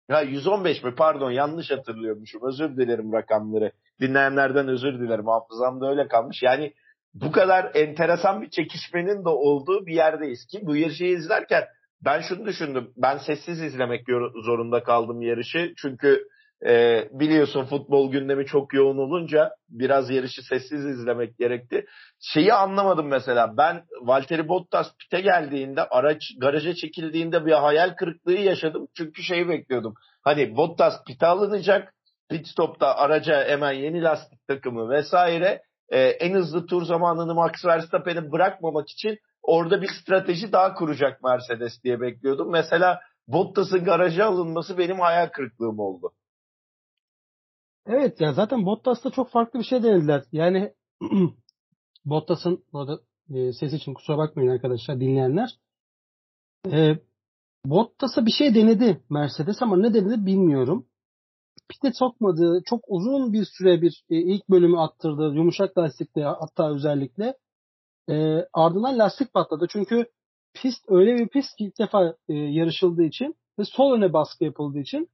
Ya 0.09 0.21
115 0.23 0.83
mi? 0.85 0.95
Pardon 0.95 1.31
yanlış 1.31 1.71
hatırlıyormuşum. 1.71 2.41
Özür 2.49 2.77
dilerim 2.77 3.13
rakamları. 3.13 3.73
Dinleyenlerden 4.01 4.69
özür 4.69 5.01
dilerim. 5.01 5.27
Hafızamda 5.27 5.91
öyle 5.91 6.09
kalmış. 6.09 6.43
Yani 6.43 6.75
bu 7.15 7.33
kadar 7.33 7.71
enteresan 7.75 8.43
bir 8.43 8.51
çekişmenin 8.51 9.25
de 9.25 9.29
olduğu 9.29 9.87
bir 9.87 9.95
yerdeyiz 9.95 10.47
ki 10.47 10.61
bu 10.63 10.77
yarışı 10.77 11.05
izlerken 11.05 11.65
ben 12.05 12.21
şunu 12.21 12.47
düşündüm. 12.47 12.93
Ben 12.97 13.19
sessiz 13.19 13.63
izlemek 13.63 14.07
zorunda 14.45 14.83
kaldım 14.83 15.23
yarışı. 15.23 15.73
Çünkü 15.77 16.25
e, 16.67 17.05
biliyorsun 17.13 17.65
futbol 17.65 18.13
gündemi 18.13 18.47
çok 18.47 18.75
yoğun 18.75 18.99
olunca 18.99 19.51
biraz 19.69 20.11
yarışı 20.11 20.43
sessiz 20.43 20.85
izlemek 20.85 21.39
gerekti. 21.39 21.87
Şeyi 22.21 22.53
anlamadım 22.53 23.07
mesela. 23.07 23.57
Ben 23.57 23.83
Valtteri 24.03 24.49
Bottas 24.49 24.87
pite 24.97 25.21
geldiğinde 25.21 25.83
araç 25.83 26.23
garaja 26.41 26.75
çekildiğinde 26.75 27.47
bir 27.47 27.53
hayal 27.53 27.95
kırıklığı 27.95 28.33
yaşadım. 28.33 28.89
Çünkü 28.97 29.23
şeyi 29.23 29.49
bekliyordum. 29.49 29.95
Hani 30.23 30.57
Bottas 30.57 31.05
pite 31.05 31.27
alınacak. 31.27 31.95
Pit 32.31 32.49
stopta 32.49 32.97
araca 32.97 33.49
hemen 33.49 33.73
yeni 33.73 34.03
lastik 34.03 34.47
takımı 34.49 34.91
vesaire. 34.91 35.63
E, 35.89 36.01
en 36.01 36.35
hızlı 36.35 36.67
tur 36.67 36.85
zamanını 36.85 37.35
Max 37.35 37.53
Verstappen'i 37.65 38.33
bırakmamak 38.33 38.91
için 38.91 39.19
orada 39.43 39.83
bir 39.83 39.91
strateji 40.03 40.53
daha 40.53 40.75
kuracak 40.75 41.23
Mercedes 41.23 41.83
diye 41.85 42.01
bekliyordum. 42.01 42.51
Mesela 42.51 43.01
Bottas'ın 43.29 43.85
garaja 43.85 44.27
alınması 44.27 44.79
benim 44.79 45.01
hayal 45.01 45.29
kırıklığım 45.29 45.79
oldu. 45.79 46.13
Evet 47.87 48.21
ya 48.21 48.33
zaten 48.33 48.67
Bottas'ta 48.67 49.11
çok 49.11 49.31
farklı 49.31 49.59
bir 49.59 49.65
şey 49.65 49.83
denediler. 49.83 50.23
Yani 50.33 50.73
Bottas'ın 52.05 52.65
orada 52.73 53.01
e, 53.35 53.53
ses 53.53 53.73
için 53.73 53.95
kusura 53.95 54.19
bakmayın 54.19 54.51
arkadaşlar 54.51 55.01
dinleyenler. 55.01 55.51
E, 56.73 56.99
Bottas'a 57.67 58.27
bir 58.27 58.33
şey 58.39 58.55
denedi 58.55 59.03
Mercedes 59.11 59.63
ama 59.63 59.77
ne 59.77 59.95
denedi 59.95 60.27
bilmiyorum. 60.27 60.87
Pite 61.69 61.93
sokmadı. 61.93 62.63
Çok 62.67 62.85
uzun 62.89 63.33
bir 63.33 63.45
süre 63.45 63.83
bir 63.83 64.05
e, 64.11 64.17
ilk 64.17 64.49
bölümü 64.49 64.79
attırdı. 64.79 65.35
Yumuşak 65.35 65.79
lastikle 65.79 66.25
hatta 66.25 66.75
özellikle. 66.75 67.35
E, 68.11 68.47
ardından 68.53 68.99
lastik 68.99 69.35
patladı. 69.35 69.67
Çünkü 69.71 70.07
pist 70.55 70.85
öyle 70.89 71.17
bir 71.17 71.29
pist 71.29 71.57
ki 71.57 71.65
ilk 71.65 71.79
defa 71.79 72.17
e, 72.29 72.35
yarışıldığı 72.35 73.05
için 73.05 73.35
ve 73.59 73.65
sol 73.65 73.93
öne 73.93 74.13
baskı 74.13 74.45
yapıldığı 74.45 74.79
için 74.79 75.09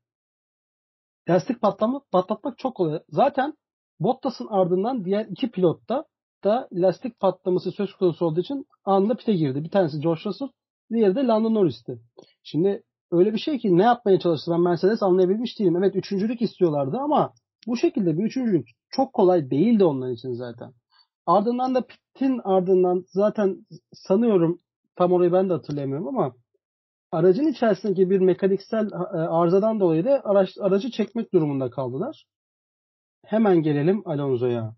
lastik 1.29 1.61
patlama, 1.61 2.01
patlatmak 2.13 2.59
çok 2.59 2.75
kolay. 2.77 3.01
Zaten 3.09 3.55
Bottas'ın 4.01 4.47
ardından 4.47 5.05
diğer 5.05 5.27
iki 5.27 5.51
pilotta 5.51 6.05
da 6.45 6.69
lastik 6.73 7.21
patlaması 7.21 7.73
söz 7.73 7.95
konusu 7.95 8.27
olduğu 8.27 8.41
için 8.41 8.67
anında 8.85 9.15
pite 9.15 9.33
girdi. 9.33 9.65
Bir 9.65 9.71
tanesi 9.71 10.01
George 10.01 10.21
Russell, 10.25 10.49
diğeri 10.93 11.15
de 11.15 11.21
Lando 11.21 11.55
Norris'ti. 11.55 12.01
Şimdi 12.43 12.83
öyle 13.13 13.33
bir 13.33 13.39
şey 13.39 13.59
ki 13.59 13.79
ne 13.79 13.83
yapmaya 13.83 14.19
çalıştı 14.19 14.51
ben 14.51 14.61
Mercedes 14.61 15.03
anlayabilmiş 15.03 15.59
değilim. 15.59 15.77
Evet 15.77 15.97
üçüncülük 15.97 16.43
istiyorlardı 16.43 16.97
ama 16.97 17.33
bu 17.67 17.77
şekilde 17.77 18.19
bir 18.19 18.25
üçüncülük 18.25 18.69
çok 18.91 19.13
kolay 19.13 19.51
değildi 19.51 19.85
onlar 19.85 20.11
için 20.11 20.33
zaten. 20.33 20.73
Ardından 21.27 21.75
da 21.75 21.87
pitin 21.87 22.41
ardından 22.45 23.05
zaten 23.09 23.57
sanıyorum 23.93 24.59
tam 24.97 25.13
orayı 25.13 25.33
ben 25.33 25.49
de 25.49 25.53
hatırlayamıyorum 25.53 26.09
ama 26.09 26.35
aracın 27.13 27.47
içerisindeki 27.47 28.11
bir 28.11 28.21
mekaniksel 28.21 28.87
e, 28.93 29.17
arızadan 29.17 29.81
dolayı 29.81 30.05
da 30.05 30.21
araç, 30.25 30.51
aracı 30.61 30.91
çekmek 30.91 31.33
durumunda 31.33 31.71
kaldılar. 31.71 32.27
Hemen 33.27 33.63
gelelim 33.63 34.03
Alonso'ya. 34.05 34.75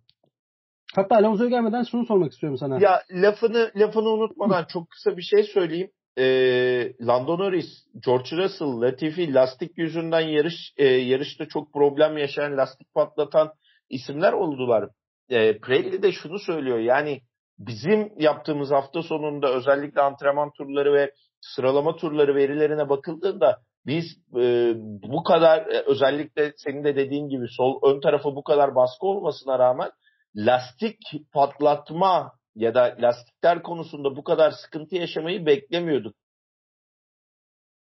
Hatta 0.94 1.16
Alonso'ya 1.16 1.50
gelmeden 1.50 1.82
şunu 1.82 2.06
sormak 2.06 2.32
istiyorum 2.32 2.58
sana. 2.58 2.80
Ya 2.80 3.02
lafını 3.10 3.70
lafını 3.76 4.08
unutmadan 4.08 4.64
çok 4.68 4.90
kısa 4.90 5.16
bir 5.16 5.22
şey 5.22 5.42
söyleyeyim. 5.42 5.90
Ee, 6.18 6.92
Lando 7.00 7.38
Norris, 7.38 7.86
George 8.06 8.36
Russell, 8.36 8.80
Latifi 8.80 9.34
lastik 9.34 9.78
yüzünden 9.78 10.20
yarış 10.20 10.72
e, 10.76 10.84
yarışta 10.84 11.48
çok 11.48 11.72
problem 11.72 12.18
yaşayan, 12.18 12.56
lastik 12.56 12.94
patlatan 12.94 13.52
isimler 13.90 14.32
oldular. 14.32 14.88
E, 15.30 15.58
Pirelli 15.58 16.02
de 16.02 16.12
şunu 16.12 16.38
söylüyor. 16.38 16.78
Yani 16.78 17.20
bizim 17.58 18.12
yaptığımız 18.18 18.70
hafta 18.70 19.02
sonunda 19.02 19.52
özellikle 19.54 20.00
antrenman 20.00 20.50
turları 20.52 20.92
ve 20.92 21.12
sıralama 21.40 21.96
turları 21.96 22.34
verilerine 22.34 22.88
bakıldığında 22.88 23.58
biz 23.86 24.04
e, 24.36 24.72
bu 25.02 25.22
kadar 25.22 25.66
e, 25.66 25.82
özellikle 25.86 26.52
senin 26.56 26.84
de 26.84 26.96
dediğin 26.96 27.28
gibi 27.28 27.44
sol 27.48 27.80
ön 27.82 28.00
tarafı 28.00 28.36
bu 28.36 28.44
kadar 28.44 28.74
baskı 28.74 29.06
olmasına 29.06 29.58
rağmen 29.58 29.90
lastik 30.36 30.98
patlatma 31.32 32.32
ya 32.54 32.74
da 32.74 32.96
lastikler 32.98 33.62
konusunda 33.62 34.16
bu 34.16 34.24
kadar 34.24 34.50
sıkıntı 34.50 34.96
yaşamayı 34.96 35.46
beklemiyorduk. 35.46 36.16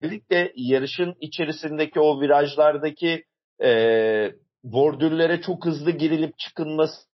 Özellikle 0.01 0.53
yarışın 0.55 1.15
içerisindeki 1.19 1.99
o 1.99 2.21
virajlardaki 2.21 3.25
e, 3.63 4.31
bordürlere 4.63 5.41
çok 5.41 5.65
hızlı 5.65 5.91
girilip 5.91 6.37
çıkılması 6.37 7.11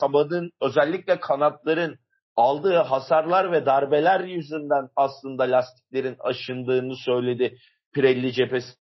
tabanın 0.00 0.50
özellikle 0.62 1.20
kanatların 1.20 1.98
aldığı 2.36 2.76
hasarlar 2.76 3.52
ve 3.52 3.66
darbeler 3.66 4.20
yüzünden 4.20 4.88
aslında 4.96 5.42
lastiklerin 5.42 6.16
aşındığını 6.18 6.96
söyledi 6.96 7.58
Pirelli 7.94 8.32
cephesi. 8.32 8.79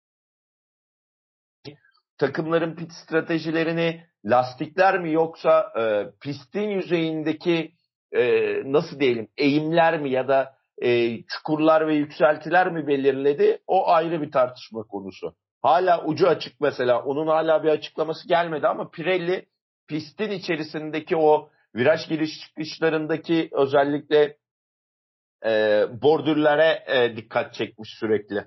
Takımların 2.18 2.74
pit 2.74 2.92
stratejilerini 2.92 4.04
lastikler 4.24 5.00
mi 5.00 5.12
yoksa 5.12 5.72
e, 5.80 6.06
pistin 6.20 6.68
yüzeyindeki 6.68 7.72
e, 8.12 8.22
nasıl 8.72 9.00
diyelim 9.00 9.28
eğimler 9.36 10.00
mi 10.00 10.10
ya 10.10 10.28
da 10.28 10.54
e, 10.82 11.22
çukurlar 11.22 11.88
ve 11.88 11.94
yükseltiler 11.94 12.72
mi 12.72 12.86
belirledi? 12.86 13.58
O 13.66 13.88
ayrı 13.88 14.22
bir 14.22 14.32
tartışma 14.32 14.82
konusu. 14.82 15.34
Hala 15.62 16.04
ucu 16.04 16.28
açık 16.28 16.60
mesela. 16.60 17.04
Onun 17.04 17.26
hala 17.26 17.62
bir 17.62 17.68
açıklaması 17.68 18.28
gelmedi 18.28 18.66
ama 18.66 18.90
Pirelli 18.90 19.46
pistin 19.88 20.30
içerisindeki 20.30 21.16
o 21.16 21.50
viraj 21.74 22.08
giriş 22.08 22.40
çıkışlarındaki 22.40 23.48
özellikle 23.52 24.36
e, 25.44 25.84
bordürlere 26.02 26.84
e, 26.86 27.16
dikkat 27.16 27.54
çekmiş 27.54 27.88
sürekli. 28.00 28.44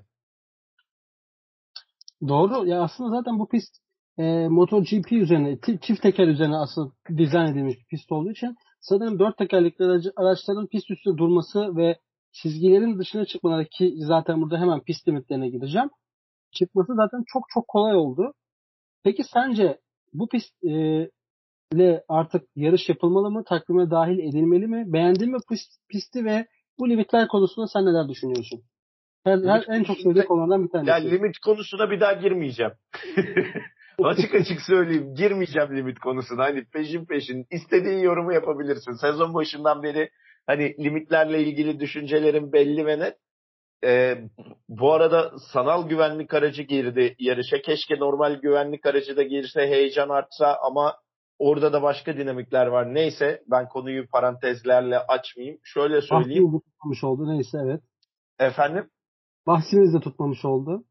Doğru. 2.28 2.68
Ya 2.68 2.82
aslında 2.82 3.10
zaten 3.18 3.40
bu 3.40 3.48
pist 3.48 3.78
e, 4.18 4.48
MotoGP 4.48 5.12
üzerine, 5.12 5.60
çift 5.82 6.02
teker 6.02 6.28
üzerine 6.28 6.56
asıl 6.58 6.92
dizayn 7.18 7.52
edilmiş 7.52 7.76
bir 7.78 7.86
pist 7.86 8.12
olduğu 8.12 8.32
için 8.32 8.56
sanırım 8.80 9.20
dört 9.20 9.38
tekerlekli 9.38 10.12
araçların 10.16 10.68
pist 10.68 10.92
üstünde 10.92 11.18
durması 11.18 11.76
ve 11.76 12.00
çizgilerin 12.32 13.00
dışına 13.00 13.26
çıkmaları 13.26 13.66
ki 13.66 13.94
zaten 13.98 14.42
burada 14.42 14.60
hemen 14.60 14.82
pist 14.82 15.08
limitlerine 15.08 15.50
gideceğim. 15.50 15.90
Çıkması 16.52 16.96
zaten 16.96 17.24
çok 17.28 17.44
çok 17.54 17.68
kolay 17.68 17.96
oldu. 17.96 18.34
Peki 19.04 19.24
sence 19.24 19.80
bu 20.14 20.28
pist 20.28 20.64
e, 20.64 21.10
ile 21.74 22.04
artık 22.08 22.44
yarış 22.56 22.90
yapılmalı 22.90 23.32
mı? 23.32 23.44
Takvime 23.44 23.92
dahil 23.92 24.20
edilmeli 24.20 24.68
mi? 24.68 24.94
Beğendin 24.94 25.32
mi 25.32 25.38
pisti 25.90 26.26
ve 26.26 26.48
bu 26.80 26.90
limitler 26.90 27.28
konusunda 27.28 27.68
sen 27.68 27.86
neler 27.86 28.10
düşünüyorsun? 28.10 28.64
Her, 29.24 29.38
her 29.38 29.66
en 29.68 29.84
çok 29.84 29.98
sevdiği 29.98 30.26
konulardan 30.26 30.64
bir 30.64 30.70
tanesi. 30.70 30.90
Ya 30.90 30.96
limit 30.96 31.40
konusuna 31.40 31.92
bir 31.92 32.00
daha 32.00 32.14
girmeyeceğim. 32.14 32.72
açık 34.04 34.36
açık 34.36 34.62
söyleyeyim. 34.62 35.16
Girmeyeceğim 35.16 35.78
limit 35.78 36.00
konusuna. 36.00 36.44
Hani 36.44 36.66
peşin 36.66 37.06
peşin 37.06 37.46
istediğin 37.52 38.00
yorumu 38.00 38.34
yapabilirsin. 38.34 38.92
Sezon 38.92 39.34
başından 39.34 39.84
beri 39.84 40.10
hani 40.48 40.76
limitlerle 40.80 41.44
ilgili 41.44 41.80
düşüncelerim 41.80 42.54
belli 42.54 42.86
ve 42.86 43.00
net. 43.00 43.18
Ee, 43.84 44.18
bu 44.70 44.94
arada 44.94 45.32
sanal 45.54 45.90
güvenlik 45.90 46.34
aracı 46.34 46.64
girdi 46.64 47.16
yarışa. 47.20 47.62
Keşke 47.62 48.00
normal 48.00 48.36
güvenlik 48.36 48.86
aracı 48.86 49.18
da 49.18 49.24
girse 49.24 49.68
heyecan 49.68 50.10
artsa 50.10 50.58
ama 50.64 50.96
Orada 51.42 51.74
da 51.74 51.82
başka 51.82 52.18
dinamikler 52.18 52.68
var. 52.68 52.94
Neyse 52.94 53.44
ben 53.48 53.70
konuyu 53.70 54.08
parantezlerle 54.08 55.00
açmayayım. 55.00 55.60
Şöyle 55.64 56.02
söyleyeyim. 56.02 56.44
Bahsimiz 56.44 56.54
de 56.54 56.66
tutmamış 56.66 57.04
oldu. 57.04 57.28
Neyse 57.28 57.58
evet. 57.66 57.82
Efendim? 58.40 58.90
Bahsimiz 59.48 59.94
de 59.94 60.00
tutmamış 60.00 60.46
oldu. 60.46 60.84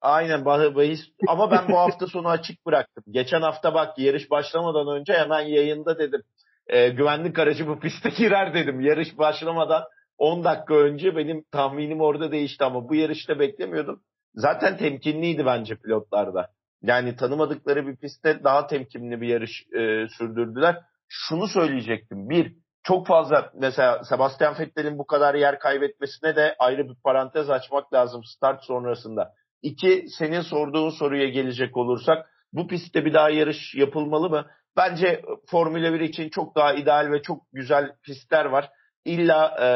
Aynen 0.00 0.44
bahis. 0.44 1.00
Ama 1.28 1.50
ben 1.50 1.68
bu 1.68 1.78
hafta 1.78 2.06
sonu 2.06 2.28
açık 2.28 2.66
bıraktım. 2.66 3.04
Geçen 3.10 3.40
hafta 3.40 3.74
bak 3.74 3.98
yarış 3.98 4.30
başlamadan 4.30 4.88
önce 4.88 5.12
hemen 5.12 5.40
yayında 5.40 5.98
dedim. 5.98 6.22
E, 6.66 6.88
güvenlik 6.88 7.38
aracı 7.38 7.68
bu 7.68 7.78
piste 7.80 8.08
girer 8.18 8.54
dedim. 8.54 8.80
Yarış 8.80 9.18
başlamadan 9.18 9.82
10 10.18 10.44
dakika 10.44 10.74
önce 10.74 11.16
benim 11.16 11.44
tahminim 11.50 12.00
orada 12.00 12.32
değişti 12.32 12.64
ama 12.64 12.88
bu 12.88 12.94
yarışta 12.94 13.38
beklemiyordum. 13.38 14.02
Zaten 14.34 14.76
temkinliydi 14.76 15.46
bence 15.46 15.76
pilotlarda. 15.76 16.48
Yani 16.82 17.16
tanımadıkları 17.16 17.86
bir 17.86 17.96
pistte 17.96 18.44
daha 18.44 18.66
temkinli 18.66 19.20
bir 19.20 19.28
yarış 19.28 19.62
e, 19.72 20.08
sürdürdüler. 20.18 20.76
Şunu 21.08 21.48
söyleyecektim. 21.48 22.28
Bir, 22.28 22.56
çok 22.86 23.06
fazla 23.06 23.50
mesela 23.54 24.04
Sebastian 24.04 24.58
Vettel'in 24.58 24.98
bu 24.98 25.06
kadar 25.06 25.34
yer 25.34 25.58
kaybetmesine 25.58 26.36
de 26.36 26.56
ayrı 26.58 26.88
bir 26.88 26.94
parantez 27.04 27.50
açmak 27.50 27.94
lazım 27.94 28.24
start 28.24 28.64
sonrasında. 28.64 29.32
İki, 29.62 30.04
senin 30.18 30.40
sorduğun 30.40 30.90
soruya 30.90 31.28
gelecek 31.28 31.76
olursak 31.76 32.30
bu 32.52 32.66
pistte 32.66 33.04
bir 33.04 33.14
daha 33.14 33.30
yarış 33.30 33.74
yapılmalı 33.74 34.30
mı? 34.30 34.46
Bence 34.76 35.22
Formula 35.46 35.92
1 35.92 36.00
için 36.00 36.28
çok 36.28 36.56
daha 36.56 36.74
ideal 36.74 37.12
ve 37.12 37.22
çok 37.22 37.42
güzel 37.52 37.92
pistler 38.02 38.44
var. 38.44 38.70
İlla 39.04 39.56
e, 39.60 39.68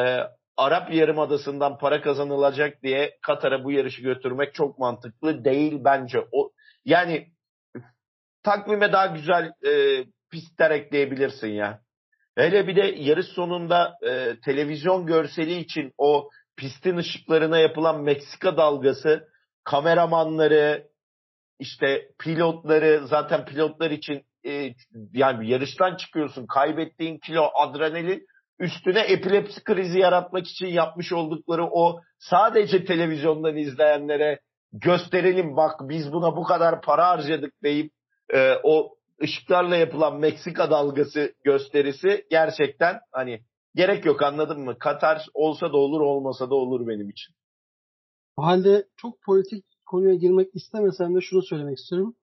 Arap 0.57 0.93
Yarımadası'ndan 0.93 1.79
para 1.79 2.03
kazanılacak 2.03 2.83
diye 2.83 3.19
Katar'a 3.23 3.65
bu 3.65 3.73
yarışı 3.73 4.03
götürmek 4.03 4.55
çok 4.55 4.79
mantıklı 4.79 5.45
değil 5.45 5.81
bence. 5.85 6.19
O 6.33 6.51
yani 6.85 7.29
takvime 8.43 8.93
daha 8.93 9.07
güzel 9.07 9.53
e, 9.67 10.05
pistler 10.31 10.71
ekleyebilirsin 10.71 11.49
ya. 11.49 11.81
Hele 12.41 12.67
bir 12.67 12.77
de 12.77 12.95
yarış 12.97 13.27
sonunda 13.27 13.95
e, 14.03 14.41
televizyon 14.45 15.07
görseli 15.07 15.59
için 15.59 15.93
o 15.99 16.31
pistin 16.57 16.97
ışıklarına 16.97 17.59
yapılan 17.59 18.03
Meksika 18.03 18.57
dalgası 18.57 19.29
kameramanları 19.65 20.87
işte 21.59 22.09
pilotları 22.19 23.07
zaten 23.07 23.45
pilotlar 23.45 23.91
için 23.91 24.23
e, 24.47 24.75
yani 25.13 25.51
yarıştan 25.51 25.97
çıkıyorsun 25.97 26.47
kaybettiğin 26.47 27.19
kilo 27.19 27.51
adrenalin 27.55 28.27
üstüne 28.59 29.01
epilepsi 29.01 29.65
krizi 29.65 29.99
yaratmak 29.99 30.47
için 30.47 30.67
yapmış 30.67 31.13
oldukları 31.13 31.67
o 31.67 32.01
sadece 32.19 32.85
televizyondan 32.85 33.57
izleyenlere 33.57 34.41
gösterelim 34.73 35.57
bak 35.57 35.81
biz 35.81 36.13
buna 36.13 36.37
bu 36.37 36.45
kadar 36.45 36.81
para 36.83 37.09
harcadık 37.09 37.63
deyip 37.63 37.93
e, 38.35 38.55
o 38.63 38.95
ışıklarla 39.23 39.77
yapılan 39.77 40.21
Meksika 40.21 40.71
dalgası 40.71 41.35
gösterisi 41.45 42.27
gerçekten 42.31 43.01
hani 43.13 43.41
gerek 43.75 44.07
yok 44.07 44.23
anladın 44.23 44.61
mı? 44.61 44.79
Katar 44.79 45.27
olsa 45.35 45.73
da 45.73 45.77
olur 45.77 46.01
olmasa 46.01 46.51
da 46.51 46.55
olur 46.55 46.89
benim 46.89 47.11
için. 47.11 47.35
O 48.37 48.43
halde 48.43 48.87
çok 48.97 49.23
politik 49.23 49.65
konuya 49.87 50.15
girmek 50.15 50.55
istemesem 50.55 51.15
de 51.15 51.21
şunu 51.21 51.43
söylemek 51.43 51.79
istiyorum. 51.79 52.17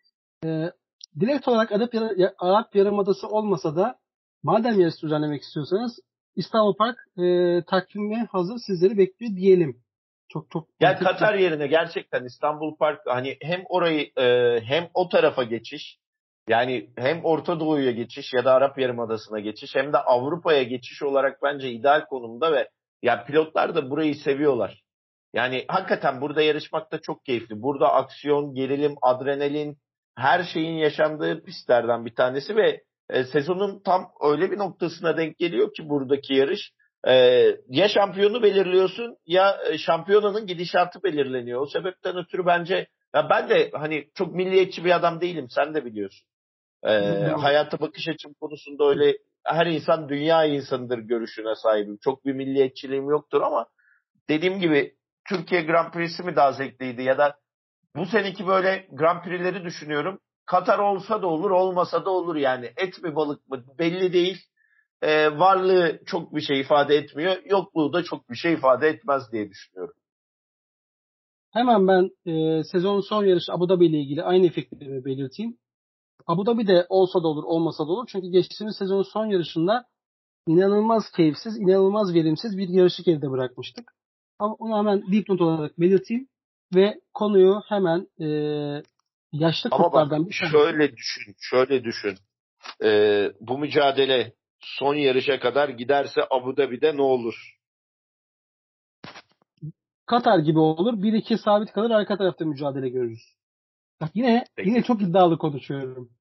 Ee, 0.46 0.72
direkt 1.20 1.48
olarak 1.48 1.72
Arap, 1.72 1.94
Arap 2.40 2.76
Yarımadası 2.76 3.28
olmasa 3.28 3.76
da 3.76 4.00
madem 4.44 4.80
yarış 4.80 5.04
düzenlemek 5.04 5.42
istiyorsanız 5.42 6.00
İstanbul 6.36 6.76
Park 6.76 6.98
e, 7.18 7.64
takvime 7.68 8.28
hazır 8.32 8.58
sizleri 8.68 8.98
bekliyor 8.98 9.36
diyelim. 9.36 9.82
Çok 10.30 10.52
çok. 10.52 10.68
Yani 10.80 11.00
Katar 11.00 11.34
yerine 11.34 11.68
gerçekten 11.68 12.26
İstanbul 12.26 12.78
Park 12.78 13.02
hani 13.06 13.38
hem 13.42 13.64
orayı 13.70 14.12
e, 14.18 14.60
hem 14.62 14.90
o 14.94 15.10
tarafa 15.10 15.44
geçiş 15.44 15.98
yani 16.48 16.90
hem 16.98 17.26
Orta 17.26 17.60
Doğu'ya 17.60 17.92
geçiş 17.92 18.34
ya 18.34 18.46
da 18.46 18.54
Arap 18.54 18.80
Yarımadası'na 18.80 19.40
geçiş 19.40 19.76
hem 19.76 19.94
de 19.94 19.98
Avrupa'ya 19.98 20.64
geçiş 20.64 21.04
olarak 21.04 21.44
bence 21.44 21.72
ideal 21.72 22.06
konumda 22.06 22.54
ve 22.54 22.70
ya 23.02 23.24
pilotlar 23.24 23.76
da 23.76 23.90
burayı 23.90 24.16
seviyorlar. 24.16 24.84
Yani 25.34 25.66
hakikaten 25.68 26.22
burada 26.22 26.42
yarışmak 26.42 26.92
da 26.92 27.00
çok 27.02 27.26
keyifli. 27.26 27.62
Burada 27.62 27.94
aksiyon, 27.94 28.54
gerilim, 28.54 28.96
adrenalin 29.02 29.78
her 30.16 30.44
şeyin 30.44 30.78
yaşandığı 30.78 31.44
pistlerden 31.44 32.06
bir 32.06 32.16
tanesi 32.16 32.56
ve 32.56 32.82
e, 33.10 33.24
sezonun 33.24 33.82
tam 33.86 34.12
öyle 34.22 34.52
bir 34.52 34.58
noktasına 34.58 35.18
denk 35.18 35.38
geliyor 35.38 35.74
ki 35.74 35.90
buradaki 35.90 36.34
yarış. 36.34 36.72
E, 37.08 37.14
ya 37.70 37.90
şampiyonu 37.90 38.44
belirliyorsun 38.44 39.18
ya 39.26 39.58
e, 39.70 39.78
şampiyonanın 39.78 40.48
gidişatı 40.48 41.04
belirleniyor. 41.04 41.62
O 41.62 41.66
sebepten 41.66 42.18
ötürü 42.18 42.46
bence 42.46 42.88
ya 43.16 43.30
ben 43.30 43.50
de 43.50 43.72
hani 43.74 44.10
çok 44.16 44.36
milliyetçi 44.36 44.86
bir 44.86 44.96
adam 44.96 45.22
değilim 45.22 45.48
sen 45.50 45.74
de 45.74 45.86
biliyorsun. 45.86 46.28
E, 46.84 46.92
hayata 47.42 47.80
bakış 47.80 48.08
açım 48.08 48.34
konusunda 48.34 48.90
öyle 48.90 49.18
her 49.44 49.66
insan 49.66 50.10
dünya 50.10 50.46
insanıdır 50.46 50.98
görüşüne 50.98 51.56
sahibim. 51.56 51.98
Çok 51.98 52.26
bir 52.26 52.34
milliyetçiliğim 52.34 53.10
yoktur 53.10 53.42
ama 53.42 53.66
dediğim 54.30 54.60
gibi 54.60 54.96
Türkiye 55.30 55.62
Grand 55.62 55.94
Prix'si 55.94 56.24
mi 56.24 56.36
daha 56.36 56.52
zevkliydi 56.52 57.04
ya 57.04 57.18
da 57.18 57.38
bu 57.96 58.06
seneki 58.06 58.48
böyle 58.48 58.88
Grand 58.92 59.24
Prix'leri 59.24 59.64
düşünüyorum. 59.64 60.20
Katar 60.46 60.80
olsa 60.80 61.22
da 61.22 61.28
olur, 61.28 61.52
olmasa 61.52 62.06
da 62.06 62.10
olur 62.10 62.36
yani. 62.36 62.72
Et 62.78 63.04
mi 63.04 63.16
balık 63.16 63.48
mı 63.48 63.64
belli 63.80 64.14
değil. 64.14 64.38
Ee, 65.02 65.40
varlığı 65.40 66.00
çok 66.06 66.36
bir 66.36 66.42
şey 66.42 66.60
ifade 66.60 66.96
etmiyor. 66.96 67.36
Yokluğu 67.46 67.94
da 67.94 68.04
çok 68.04 68.30
bir 68.30 68.36
şey 68.36 68.54
ifade 68.54 68.88
etmez 68.88 69.32
diye 69.32 69.50
düşünüyorum. 69.50 69.96
Hemen 71.54 71.88
ben 71.88 72.32
e, 72.32 72.64
sezonun 72.64 73.02
son 73.02 73.26
yarışı 73.26 73.54
Abu 73.54 73.70
Dhabi 73.70 73.86
ile 73.86 73.98
ilgili 73.98 74.24
aynı 74.24 74.50
fikrimi 74.50 75.06
belirteyim. 75.06 75.58
Abu 76.28 76.46
Dhabi 76.46 76.68
de 76.68 76.86
olsa 76.90 77.24
da 77.24 77.28
olur, 77.28 77.44
olmasa 77.44 77.88
da 77.88 77.92
olur. 77.92 78.08
Çünkü 78.12 78.28
geçtiğimiz 78.28 78.78
sezonun 78.78 79.04
son 79.04 79.26
yarışında 79.26 79.86
inanılmaz 80.48 81.12
keyifsiz, 81.12 81.58
inanılmaz 81.58 82.14
verimsiz 82.14 82.58
bir 82.58 82.70
yarışı 82.70 83.04
geride 83.04 83.32
bırakmıştık. 83.32 83.92
Ama 84.40 84.54
onu 84.54 84.78
hemen 84.78 85.12
dipnot 85.12 85.42
olarak 85.42 85.80
belirteyim 85.80 86.28
ve 86.76 87.02
konuyu 87.14 87.62
hemen 87.68 88.08
e, 88.20 88.28
yaşlı 89.32 89.70
Ama 89.72 89.84
kurtlardan 89.84 90.22
bak, 90.22 90.30
bir 90.30 90.34
şey. 90.34 90.50
Şöyle 90.50 90.98
düşün, 90.98 91.36
şöyle 91.40 91.84
düşün. 91.84 92.18
Ee, 92.84 93.32
bu 93.42 93.58
mücadele 93.58 94.34
son 94.60 94.96
yarışa 94.96 95.40
kadar 95.40 95.70
giderse 95.70 96.22
Abu 96.30 96.58
Dhabi'de 96.58 96.98
ne 96.98 97.02
olur? 97.02 97.58
Katar 100.06 100.40
gibi 100.40 100.60
olur. 100.60 100.94
1-2 100.94 101.38
sabit 101.38 101.72
kalır 101.72 101.92
arka 101.92 102.18
tarafta 102.18 102.46
mücadele 102.46 102.90
görürüz. 102.90 103.38
Bak 104.02 104.10
yine 104.14 104.46
Peki. 104.56 104.70
yine 104.70 104.84
çok 104.84 105.02
iddialı 105.02 105.38
konuşuyorum. 105.38 106.17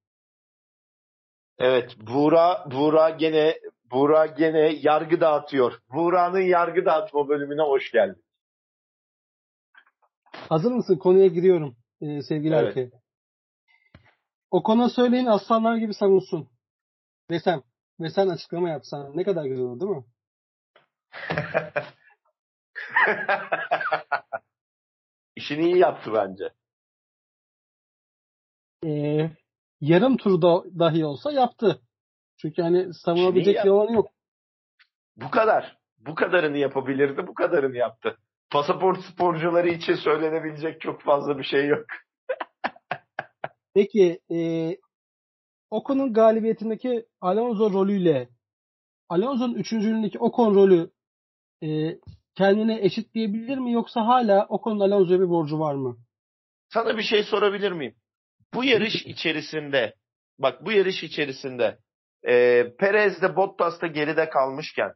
Evet, 1.59 1.97
Buğra 2.01 2.64
Buğra 2.71 3.11
gene 3.11 3.61
Buğra 3.90 4.27
gene 4.27 4.73
yargı 4.83 5.21
dağıtıyor. 5.21 5.81
Buğra'nın 5.92 6.40
yargı 6.40 6.85
dağıtma 6.85 7.29
bölümüne 7.29 7.62
hoş 7.62 7.92
geldin. 7.92 8.25
Hazır 10.33 10.73
mısın? 10.73 10.97
Konuya 10.97 11.27
giriyorum 11.27 11.77
ee, 12.01 12.23
sevgili 12.23 12.55
evet. 12.55 12.77
Erke. 12.77 12.90
O 14.51 14.62
konu 14.62 14.90
söyleyin 14.90 15.27
aslanlar 15.27 15.77
gibi 15.77 15.95
savunsun. 15.95 16.49
Ve 17.31 17.40
sen, 17.40 17.62
ve 18.01 18.11
sen 18.11 18.29
açıklama 18.29 18.71
yapsan 18.71 19.16
ne 19.16 19.25
kadar 19.25 19.45
güzel 19.45 19.64
olur 19.64 19.81
değil 19.81 19.92
mi? 19.92 20.05
İşini 25.37 25.64
iyi 25.64 25.79
yaptı 25.79 26.11
bence. 26.14 26.45
Ee, 28.85 29.31
yarım 29.81 30.17
turda 30.17 30.79
dahi 30.79 31.05
olsa 31.05 31.33
yaptı. 31.33 31.81
Çünkü 32.41 32.62
hani 32.62 32.95
savunabilecek 32.95 33.65
bir 33.65 33.71
alanı 33.71 33.95
yok. 33.95 34.09
Bu 35.17 35.31
kadar. 35.31 35.79
Bu 35.99 36.15
kadarını 36.15 36.59
yapabilirdi, 36.59 37.27
bu 37.27 37.35
kadarını 37.35 37.77
yaptı. 37.77 38.19
Pasaport 38.51 39.05
sporcuları 39.05 39.69
için 39.69 39.95
söylenebilecek 39.95 40.81
çok 40.81 41.03
fazla 41.03 41.39
bir 41.39 41.45
şey 41.45 41.67
yok. 41.67 41.85
Peki 43.75 44.21
e, 44.31 44.39
Ocon'un 45.71 46.12
galibiyetindeki 46.12 47.07
Alonso 47.21 47.73
rolüyle 47.73 48.29
Alonso'nun 49.09 49.55
üçüncülüğündeki 49.55 50.19
Ocon 50.19 50.55
rolü 50.55 50.91
e, 51.62 51.99
kendine 52.35 52.81
eşit 52.85 53.15
diyebilir 53.15 53.59
mi 53.59 53.73
yoksa 53.73 54.07
hala 54.07 54.47
Ocon'un 54.47 54.81
Alonso'ya 54.81 55.21
bir 55.21 55.29
borcu 55.29 55.59
var 55.59 55.75
mı? 55.75 55.97
Sana 56.69 56.97
bir 56.99 57.03
şey 57.03 57.23
sorabilir 57.23 57.73
miyim? 57.73 57.95
Bu 58.57 58.64
yarış 58.64 59.07
içerisinde 59.07 59.95
bak 60.38 60.64
bu 60.64 60.73
yarış 60.73 61.03
içerisinde 61.03 61.79
e, 62.29 62.64
Perez 62.79 63.23
de 63.23 63.37
Bottas 63.37 63.81
da 63.83 63.87
geride 63.87 64.29
kalmışken 64.29 64.92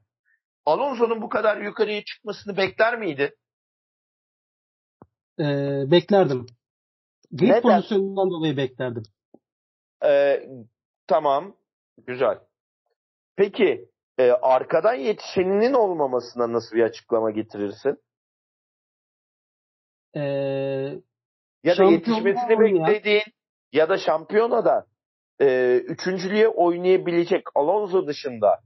Alonso'nun 0.67 1.23
bu 1.23 1.29
kadar 1.29 1.57
yukarıya 1.57 2.05
çıkmasını 2.05 2.57
bekler 2.57 2.99
miydi? 2.99 3.37
Ee, 5.39 5.45
beklerdim. 5.91 6.47
Grid 7.33 7.63
pozisyonundan 7.63 8.31
dolayı 8.31 8.57
beklerdim. 8.57 9.03
Ee, 10.05 10.43
tamam. 11.07 11.57
Güzel. 12.07 12.39
Peki 13.37 13.89
e, 14.19 14.31
arkadan 14.31 14.95
yetişeninin 14.95 15.75
olmamasına 15.75 16.53
nasıl 16.53 16.77
bir 16.77 16.83
açıklama 16.83 17.31
getirirsin? 17.31 17.99
Ee, 20.17 20.21
ya 21.65 21.79
da 21.79 21.85
yetişmesini 21.85 22.61
beklediğin 22.61 23.17
ya 23.17 23.40
da 23.75 23.99
şampiyonada 23.99 24.87
e, 25.41 25.77
üçüncülüğe 25.77 26.49
oynayabilecek 26.49 27.43
Alonso 27.55 28.07
dışında 28.07 28.61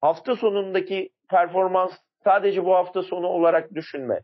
hafta 0.00 0.36
sonundaki 0.36 1.10
performans 1.30 1.92
sadece 2.24 2.64
bu 2.64 2.74
hafta 2.74 3.02
sonu 3.02 3.26
olarak 3.26 3.74
düşünme. 3.74 4.20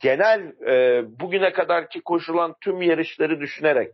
Genel 0.00 0.40
e, 0.66 1.04
bugüne 1.20 1.52
kadarki 1.52 2.00
koşulan 2.00 2.54
tüm 2.60 2.82
yarışları 2.82 3.40
düşünerek 3.40 3.92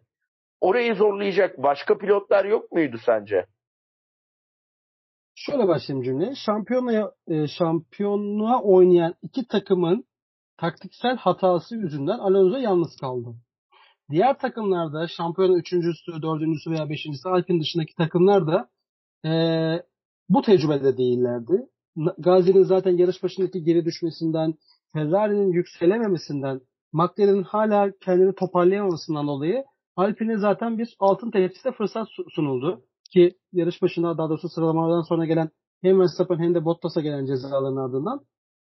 orayı 0.60 0.94
zorlayacak 0.94 1.58
başka 1.58 1.98
pilotlar 1.98 2.44
yok 2.44 2.72
muydu 2.72 2.96
sence? 3.06 3.46
Şöyle 5.34 5.68
başlayayım 5.68 6.04
cümle. 6.04 6.34
Şampiyonluğa, 6.34 7.12
e, 7.28 7.46
şampiyonluğa 7.46 8.62
oynayan 8.62 9.14
iki 9.22 9.48
takımın 9.48 10.04
taktiksel 10.56 11.16
hatası 11.16 11.76
yüzünden 11.76 12.18
Alonso 12.18 12.58
yalnız 12.58 12.96
kaldı. 13.00 13.34
Diğer 14.10 14.38
takımlarda 14.38 15.08
şampiyonun 15.08 15.58
üçüncüsü, 15.58 16.22
dördüncüsü 16.22 16.70
veya 16.70 16.88
beşincisi 16.88 17.28
Alpin 17.28 17.60
dışındaki 17.60 17.94
takımlar 17.94 18.46
da 18.46 18.68
e, 19.28 19.32
bu 20.28 20.42
tecrübede 20.42 20.96
değillerdi. 20.96 21.66
Gazi'nin 22.18 22.62
zaten 22.62 22.96
yarış 22.96 23.22
başındaki 23.22 23.62
geri 23.62 23.84
düşmesinden, 23.84 24.54
Ferrari'nin 24.92 25.52
yükselememesinden, 25.52 26.60
McLaren'in 26.92 27.42
hala 27.42 27.92
kendini 28.00 28.34
toparlayamamasından 28.34 29.26
dolayı 29.26 29.64
Alpine'e 29.96 30.36
zaten 30.36 30.78
bir 30.78 30.96
altın 30.98 31.30
tepside 31.30 31.72
fırsat 31.72 32.08
sunuldu. 32.34 32.84
Ki 33.12 33.38
yarış 33.52 33.82
başına 33.82 34.18
daha 34.18 34.28
doğrusu 34.28 34.48
sıralamalardan 34.48 35.02
sonra 35.02 35.26
gelen 35.26 35.50
hem 35.82 36.00
Verstappen 36.00 36.38
hem 36.38 36.54
de 36.54 36.64
Bottas'a 36.64 37.00
gelen 37.00 37.26
cezaların 37.26 37.76
ardından 37.76 38.20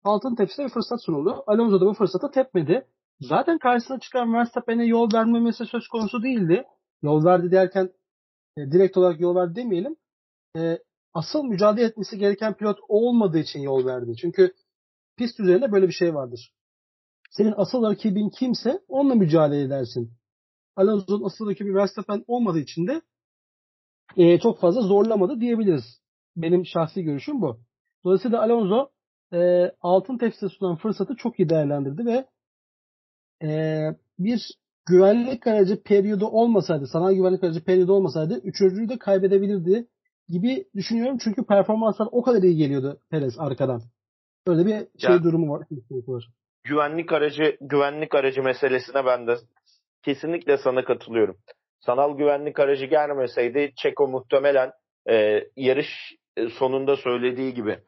altın 0.03 0.35
tepside 0.35 0.65
bir 0.65 0.69
fırsat 0.69 1.03
sunuldu. 1.03 1.43
Alonso 1.47 1.81
da 1.81 1.85
bu 1.85 1.93
fırsatı 1.93 2.31
tepmedi. 2.31 2.87
Zaten 3.19 3.57
karşısına 3.57 3.99
çıkan 3.99 4.33
Verstappen'e 4.33 4.85
yol 4.85 5.13
vermemesi 5.13 5.65
söz 5.65 5.87
konusu 5.87 6.23
değildi. 6.23 6.63
Yol 7.01 7.25
verdi 7.25 7.51
derken 7.51 7.89
e, 8.57 8.71
direkt 8.71 8.97
olarak 8.97 9.19
yol 9.19 9.35
verdi 9.35 9.55
demeyelim. 9.55 9.95
E, 10.57 10.79
asıl 11.13 11.43
mücadele 11.43 11.85
etmesi 11.85 12.17
gereken 12.17 12.53
pilot 12.53 12.79
olmadığı 12.87 13.39
için 13.39 13.59
yol 13.59 13.85
verdi. 13.85 14.15
Çünkü 14.21 14.53
pist 15.17 15.39
üzerinde 15.39 15.71
böyle 15.71 15.87
bir 15.87 15.93
şey 15.93 16.15
vardır. 16.15 16.53
Senin 17.31 17.53
asıl 17.57 17.83
rakibin 17.83 18.29
kimse 18.29 18.79
onunla 18.87 19.15
mücadele 19.15 19.61
edersin. 19.61 20.11
Alonso'nun 20.75 21.25
asıl 21.25 21.49
rakibi 21.49 21.75
Verstappen 21.75 22.23
olmadığı 22.27 22.59
için 22.59 22.87
de 22.87 23.01
e, 24.17 24.39
çok 24.39 24.59
fazla 24.59 24.81
zorlamadı 24.81 25.39
diyebiliriz. 25.39 26.01
Benim 26.35 26.65
şahsi 26.65 27.03
görüşüm 27.03 27.41
bu. 27.41 27.59
Dolayısıyla 28.05 28.41
Alonso 28.41 28.89
e, 29.33 29.71
altın 29.81 30.17
tepside 30.17 30.49
sunan 30.49 30.75
fırsatı 30.75 31.15
çok 31.15 31.39
iyi 31.39 31.49
değerlendirdi 31.49 32.05
ve 32.05 32.25
e, 33.43 33.79
bir 34.19 34.41
güvenlik 34.85 35.47
aracı 35.47 35.83
periyodu 35.83 36.25
olmasaydı, 36.27 36.87
sanal 36.87 37.13
güvenlik 37.13 37.43
aracı 37.43 37.63
periyodu 37.63 37.93
olmasaydı 37.93 38.41
üçüncüyü 38.43 38.89
de 38.89 38.97
kaybedebilirdi 38.97 39.87
gibi 40.29 40.65
düşünüyorum. 40.75 41.17
Çünkü 41.23 41.45
performanslar 41.45 42.07
o 42.11 42.21
kadar 42.21 42.43
iyi 42.43 42.57
geliyordu 42.57 42.99
Perez 43.11 43.39
arkadan. 43.39 43.81
Öyle 44.47 44.65
bir 44.65 44.99
şey 44.99 45.15
ya, 45.15 45.23
durumu 45.23 45.53
var. 45.53 45.67
Güvenlik 46.63 47.13
aracı 47.13 47.57
güvenlik 47.61 48.15
aracı 48.15 48.43
meselesine 48.43 49.05
ben 49.05 49.27
de 49.27 49.35
kesinlikle 50.03 50.57
sana 50.57 50.83
katılıyorum. 50.83 51.37
Sanal 51.79 52.17
güvenlik 52.17 52.59
aracı 52.59 52.85
gelmeseydi 52.85 53.73
Çeko 53.75 54.07
muhtemelen 54.07 54.71
e, 55.09 55.43
yarış 55.55 56.15
sonunda 56.51 56.95
söylediği 56.95 57.53
gibi 57.53 57.79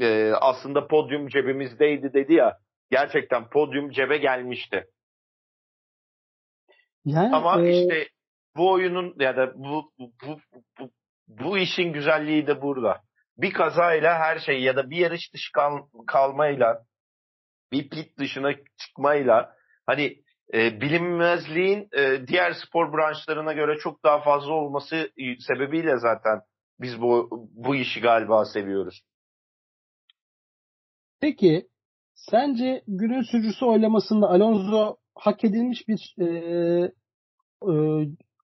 e, 0.00 0.32
aslında 0.40 0.86
podyum 0.86 1.28
cebimizdeydi 1.28 2.12
dedi 2.12 2.34
ya 2.34 2.58
gerçekten 2.90 3.48
podyum 3.50 3.90
cebe 3.90 4.16
gelmişti. 4.16 4.86
Yani, 7.04 7.36
Ama 7.36 7.62
e... 7.62 7.80
işte 7.80 8.08
bu 8.56 8.72
oyunun 8.72 9.14
ya 9.20 9.36
da 9.36 9.54
bu, 9.54 9.92
bu, 9.98 10.12
bu, 10.26 10.38
bu, 10.78 10.90
bu 11.28 11.58
işin 11.58 11.92
güzelliği 11.92 12.46
de 12.46 12.62
burada. 12.62 13.00
Bir 13.38 13.52
kazayla 13.52 14.18
her 14.18 14.38
şey 14.38 14.62
ya 14.62 14.76
da 14.76 14.90
bir 14.90 14.96
yarış 14.96 15.32
dışı 15.32 15.52
kal, 15.52 15.78
kalmayla 16.06 16.84
bir 17.72 17.90
pit 17.90 18.18
dışına 18.18 18.52
çıkmayla 18.76 19.54
hani 19.86 20.16
e, 20.54 20.80
bilinmezliğin 20.80 21.88
e, 21.92 22.26
diğer 22.26 22.52
spor 22.52 22.92
branşlarına 22.92 23.52
göre 23.52 23.78
çok 23.78 24.04
daha 24.04 24.20
fazla 24.20 24.52
olması 24.52 25.10
sebebiyle 25.38 25.98
zaten 25.98 26.40
biz 26.80 27.00
bu 27.00 27.28
bu 27.54 27.74
işi 27.76 28.00
galiba 28.00 28.44
seviyoruz. 28.44 29.02
Peki 31.20 31.68
sence 32.14 32.82
günün 32.86 33.22
sürücüsü 33.22 33.64
oylamasında 33.64 34.26
Alonso 34.28 34.96
hak 35.14 35.44
edilmiş 35.44 35.88
bir 35.88 36.14
e, 36.18 36.26
e, 37.62 37.72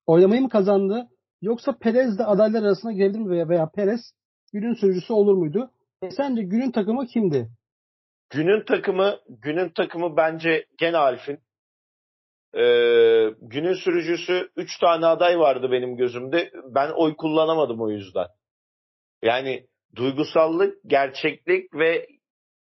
oylamayı 0.07 0.43
mı 0.43 0.49
kazandı? 0.49 1.09
Yoksa 1.43 1.79
Perez 1.79 2.19
de 2.19 2.25
adaylar 2.25 2.63
arasına 2.63 2.93
geldi 2.93 3.19
mi 3.19 3.31
veya, 3.31 3.49
veya 3.49 3.71
Perez 3.71 4.01
günün 4.53 4.75
sürücüsü 4.75 5.13
olur 5.13 5.35
muydu? 5.35 5.71
E 6.03 6.11
sence 6.11 6.43
günün 6.43 6.71
takımı 6.71 7.07
kimdi? 7.07 7.49
Günün 8.31 8.65
takımı 8.65 9.21
günün 9.29 9.69
takımı 9.69 10.17
bence 10.17 10.67
gene 10.79 10.97
Alfin. 10.97 11.39
Ee, 12.55 13.31
günün 13.43 13.75
sürücüsü 13.75 14.51
3 14.57 14.79
tane 14.79 15.07
aday 15.07 15.39
vardı 15.39 15.69
benim 15.73 15.97
gözümde. 15.97 16.51
Ben 16.75 16.91
oy 16.91 17.17
kullanamadım 17.17 17.81
o 17.81 17.91
yüzden. 17.91 18.27
Yani 19.23 19.67
duygusallık, 19.97 20.79
gerçeklik 20.87 21.75
ve 21.75 22.07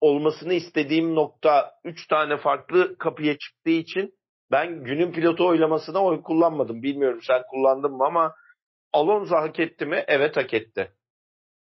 olmasını 0.06 0.54
istediğim 0.54 1.16
nokta 1.16 1.72
3 1.84 2.08
tane 2.08 2.38
farklı 2.38 2.98
kapıya 2.98 3.38
çıktığı 3.38 3.70
için 3.70 4.14
ben 4.52 4.84
günün 4.84 5.12
pilotu 5.12 5.48
oylamasına 5.48 6.04
oy 6.04 6.22
kullanmadım. 6.22 6.84
Bilmiyorum 6.84 7.20
sen 7.28 7.42
kullandın 7.50 7.92
mı 7.92 8.06
ama 8.06 8.36
Alonso 8.94 9.36
hak 9.36 9.60
etti 9.60 9.86
mi? 9.86 10.04
Evet 10.08 10.38
hak 10.38 10.54
etti. 10.54 10.92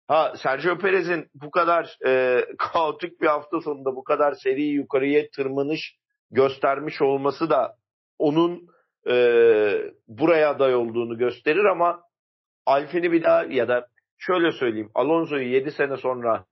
Ha 0.09 0.35
Sergio 0.37 0.79
Perez'in 0.79 1.29
bu 1.35 1.51
kadar 1.51 1.97
e, 2.07 2.45
kaotik 2.59 3.21
bir 3.21 3.27
hafta 3.27 3.61
sonunda 3.61 3.97
bu 3.97 4.05
kadar 4.05 4.35
seri 4.35 4.63
yukarıya 4.63 5.31
tırmanış 5.37 5.97
göstermiş 6.31 7.03
olması 7.03 7.51
da 7.51 7.77
onun 8.19 8.69
e, 9.11 9.15
buraya 10.09 10.51
aday 10.51 10.75
olduğunu 10.75 11.19
gösterir 11.19 11.65
ama 11.65 12.01
Alfin'i 12.67 13.13
bir 13.13 13.23
daha 13.23 13.45
ya 13.45 13.69
da 13.69 13.87
şöyle 14.19 14.53
söyleyeyim 14.53 14.91
Alonso'yu 14.95 15.49
7 15.49 15.71
sene 15.71 15.97
sonra 15.97 16.45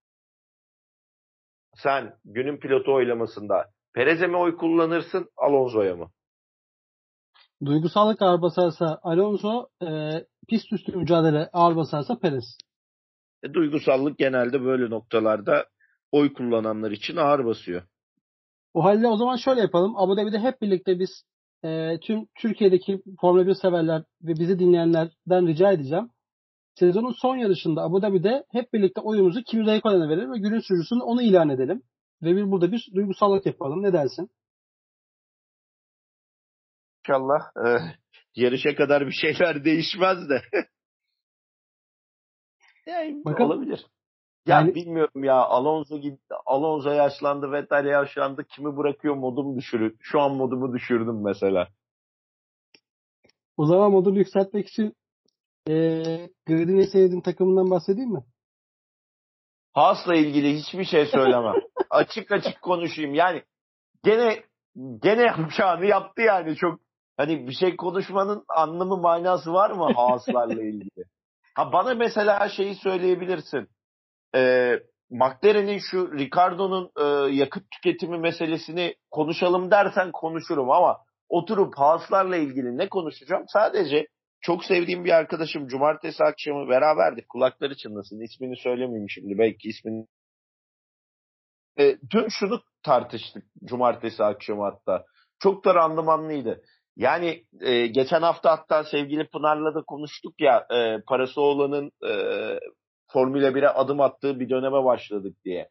sen 1.75 2.15
günün 2.25 2.57
pilotu 2.57 2.95
oylamasında 2.95 3.67
Perez'e 3.95 4.27
mi 4.27 4.37
oy 4.37 4.57
kullanırsın 4.57 5.29
Alonso'ya 5.37 5.97
mı? 5.97 6.11
Duygusallık 7.65 8.23
ağır 8.23 8.43
basarsa 8.43 8.99
Alonso, 9.03 9.67
e, 9.83 10.11
pist 10.49 10.73
üstü 10.73 10.97
mücadele 10.97 11.49
ağır 11.53 11.77
basarsa 11.77 12.19
Perez. 12.19 12.59
E, 13.43 13.55
duygusallık 13.55 14.19
genelde 14.19 14.65
böyle 14.65 14.91
noktalarda 14.91 15.67
oy 16.13 16.33
kullananlar 16.33 16.91
için 16.91 17.17
ağır 17.17 17.45
basıyor. 17.45 17.83
O 18.75 18.85
halde 18.85 19.09
o 19.09 19.17
zaman 19.17 19.37
şöyle 19.37 19.61
yapalım. 19.61 19.97
Abu 19.97 20.17
Dhabi'de 20.17 20.39
hep 20.39 20.63
birlikte 20.63 20.99
biz 20.99 21.25
e, 21.65 21.99
tüm 22.01 22.27
Türkiye'deki 22.35 23.03
Formula 23.21 23.47
1 23.47 23.55
severler 23.55 24.03
ve 24.23 24.33
bizi 24.33 24.59
dinleyenlerden 24.59 25.47
rica 25.47 25.73
edeceğim. 25.73 26.11
Sezonun 26.75 27.13
son 27.13 27.37
yarışında 27.37 27.83
Abu 27.83 28.03
Dhabi'de 28.03 28.45
hep 28.53 28.73
birlikte 28.73 29.01
oyumuzu 29.01 29.43
Kimi 29.43 29.65
Räikkönen'e 29.65 30.09
verelim 30.09 30.33
ve 30.33 30.39
günün 30.39 30.61
sürücüsünü 30.61 31.03
onu 31.03 31.23
ilan 31.23 31.49
edelim. 31.49 31.83
Ve 32.23 32.37
bir 32.37 32.51
burada 32.51 32.73
bir 32.73 32.91
duygusallık 32.95 33.47
yapalım. 33.47 33.83
Ne 33.83 33.93
dersin? 33.93 34.31
İnşallah 36.99 37.41
e, 37.67 37.79
yarışa 38.37 38.75
kadar 38.75 39.07
bir 39.07 39.13
şeyler 39.13 39.65
değişmez 39.65 40.29
de. 40.29 40.43
yani 42.87 43.25
Bakalım. 43.25 43.51
olabilir. 43.51 43.87
Ya 44.47 44.57
yani, 44.57 44.75
bilmiyorum 44.75 45.25
ya 45.25 45.35
Alonso 45.35 45.99
gibi 45.99 46.19
Alonso 46.47 46.91
yaşlandı, 46.91 47.53
Vettel 47.53 47.85
yaşlandı. 47.87 48.45
Kimi 48.45 48.77
bırakıyor 48.77 49.15
modum 49.15 49.57
düşürür. 49.57 49.97
Şu 50.01 50.21
an 50.21 50.37
modumu 50.37 50.73
düşürdüm 50.73 51.25
mesela. 51.25 51.69
O 53.57 53.67
zaman 53.67 53.91
modunu 53.91 54.19
yükseltmek 54.19 54.69
için 54.69 54.95
ee, 55.69 56.31
Grid'in 56.47 56.81
sevdiğin 56.81 57.21
takımından 57.21 57.71
bahsedeyim 57.71 58.11
mi? 58.11 58.25
Haas'la 59.73 60.15
ilgili 60.15 60.55
hiçbir 60.55 60.85
şey 60.85 61.07
söylemem. 61.07 61.55
açık 61.91 62.33
açık 62.33 62.63
konuşayım. 62.63 63.15
Yani 63.15 63.43
gene 64.05 64.45
gene 65.03 65.23
yapacağını 65.23 65.87
yaptı 65.87 66.23
yani 66.23 66.57
çok 66.57 66.81
hani 67.17 67.47
bir 67.47 67.53
şey 67.53 67.77
konuşmanın 67.77 68.45
anlamı 68.49 68.97
manası 68.97 69.53
var 69.53 69.71
mı 69.71 69.93
Haas'larla 69.95 70.63
ilgili? 70.63 71.05
Ha 71.55 71.73
bana 71.73 71.95
mesela 71.95 72.49
şeyi 72.49 72.75
söyleyebilirsin. 72.75 73.69
Ee, 74.35 74.79
McLaren'in 75.11 75.79
şu 75.79 76.19
Ricardo'nun 76.19 76.91
e, 76.99 77.35
yakıt 77.35 77.71
tüketimi 77.71 78.19
meselesini 78.19 78.95
konuşalım 79.11 79.71
dersen 79.71 80.13
konuşurum 80.13 80.71
ama 80.71 80.99
oturup 81.29 81.75
Haas'larla 81.79 82.37
ilgili 82.37 82.79
ne 82.79 82.89
konuşacağım? 82.89 83.45
Sadece 83.49 84.07
çok 84.41 84.65
sevdiğim 84.65 85.05
bir 85.05 85.11
arkadaşım 85.11 85.67
cumartesi 85.67 86.25
akşamı 86.25 86.69
beraberdik. 86.69 87.29
Kulakları 87.29 87.77
çınlasın. 87.77 88.21
İsmini 88.21 88.57
söylemeyeyim 88.57 89.11
şimdi. 89.11 89.39
Belki 89.39 89.69
ismini 89.69 90.07
e, 91.79 91.97
dün 92.11 92.29
şunu 92.29 92.61
tartıştık 92.83 93.45
cumartesi 93.65 94.25
akşamı 94.25 94.63
hatta. 94.63 95.05
Çok 95.39 95.65
da 95.65 95.75
randımanlıydı. 95.75 96.63
Yani 96.97 97.45
e, 97.61 97.87
geçen 97.87 98.23
hafta 98.23 98.51
hatta 98.51 98.85
sevgili 98.85 99.29
Pınar'la 99.29 99.75
da 99.75 99.83
konuştuk 99.87 100.41
ya 100.41 100.67
e, 100.71 101.03
parası 101.07 101.41
olanın 101.41 101.91
e, 102.07 102.13
Formula 103.13 103.49
1'e 103.49 103.69
adım 103.69 104.01
attığı 104.01 104.41
bir 104.41 104.49
döneme 104.49 104.85
başladık 104.85 105.37
diye. 105.45 105.69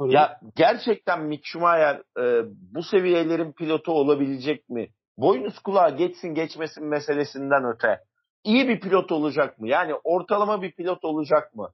Öyle. 0.00 0.12
Ya 0.12 0.40
gerçekten 0.56 1.22
Mick 1.22 1.46
Schumacher 1.46 2.02
e, 2.18 2.44
bu 2.46 2.82
seviyelerin 2.82 3.52
pilotu 3.52 3.92
olabilecek 3.92 4.68
mi? 4.68 4.88
Boynuz 5.18 5.58
kulağa 5.58 5.90
geçsin 5.90 6.34
geçmesin 6.34 6.84
meselesinden 6.84 7.64
öte. 7.74 8.00
İyi 8.44 8.68
bir 8.68 8.80
pilot 8.80 9.12
olacak 9.12 9.58
mı? 9.58 9.68
Yani 9.68 9.94
ortalama 10.04 10.62
bir 10.62 10.72
pilot 10.72 11.04
olacak 11.04 11.54
mı? 11.54 11.72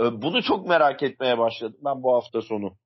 E, 0.00 0.22
bunu 0.22 0.42
çok 0.42 0.68
merak 0.68 1.02
etmeye 1.02 1.38
başladım 1.38 1.80
ben 1.84 2.02
bu 2.02 2.14
hafta 2.14 2.42
sonu 2.42 2.76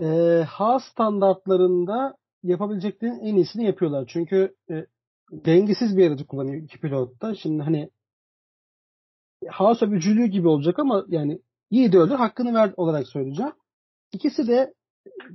e, 0.00 0.06
H 0.48 0.78
standartlarında 0.78 2.16
yapabileceklerinin 2.42 3.20
en 3.20 3.34
iyisini 3.34 3.64
yapıyorlar. 3.64 4.04
Çünkü 4.08 4.54
e, 4.70 4.86
dengesiz 5.32 5.96
bir 5.96 6.10
aracı 6.10 6.26
kullanıyor 6.26 6.62
iki 6.62 6.80
pilot 6.80 7.22
da. 7.22 7.34
Şimdi 7.34 7.62
hani 7.62 7.90
Haas 9.48 9.82
öbücülüğü 9.82 10.26
gibi 10.26 10.48
olacak 10.48 10.78
ama 10.78 11.04
yani 11.08 11.40
yiğidi 11.70 11.98
öldür 11.98 12.14
hakkını 12.14 12.54
ver 12.54 12.72
olarak 12.76 13.08
söyleyeceğim. 13.08 13.52
İkisi 14.12 14.48
de 14.48 14.74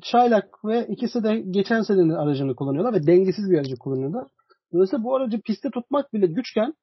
çaylak 0.02 0.66
ve 0.66 0.88
ikisi 0.88 1.24
de 1.24 1.40
geçen 1.40 1.82
senenin 1.82 2.10
aracını 2.10 2.56
kullanıyorlar 2.56 2.94
ve 2.94 3.08
dengesiz 3.08 3.52
bir 3.52 3.58
aracı 3.58 3.76
kullanıyorlar. 3.76 4.28
Dolayısıyla 4.74 5.04
bu 5.04 5.16
aracı 5.16 5.42
pistte 5.42 5.70
tutmak 5.70 6.14
bile 6.14 6.28
güçken 6.28 6.74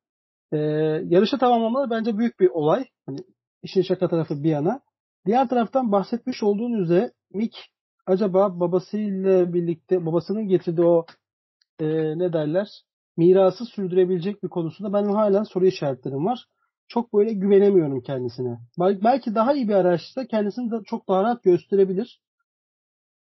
e, 0.52 0.58
yarışı 1.04 1.38
tamamlamaları 1.38 1.90
bence 1.90 2.18
büyük 2.18 2.40
bir 2.40 2.48
olay. 2.48 2.84
Hani 3.06 3.18
işin 3.62 3.82
şaka 3.82 4.08
tarafı 4.08 4.42
bir 4.42 4.50
yana. 4.50 4.80
Diğer 5.26 5.48
taraftan 5.48 5.92
bahsetmiş 5.92 6.42
olduğun 6.42 6.72
üzere 6.72 7.12
Mick 7.34 7.56
acaba 8.06 8.60
babasıyla 8.60 9.52
birlikte 9.54 10.06
babasının 10.06 10.48
getirdiği 10.48 10.86
o 10.86 11.06
e, 11.80 11.86
ne 12.18 12.32
derler 12.32 12.68
mirası 13.16 13.64
sürdürebilecek 13.64 14.42
bir 14.42 14.48
konusunda 14.48 14.92
ben 14.92 15.04
hala 15.04 15.44
soru 15.44 15.66
işaretlerim 15.66 16.26
var. 16.26 16.46
Çok 16.88 17.14
böyle 17.14 17.32
güvenemiyorum 17.32 18.00
kendisine. 18.00 18.58
Belki 18.78 19.34
daha 19.34 19.54
iyi 19.54 19.68
bir 19.68 19.74
araçta 19.74 20.26
kendisini 20.26 20.70
de 20.70 20.76
çok 20.84 21.08
daha 21.08 21.22
rahat 21.22 21.42
gösterebilir. 21.42 22.20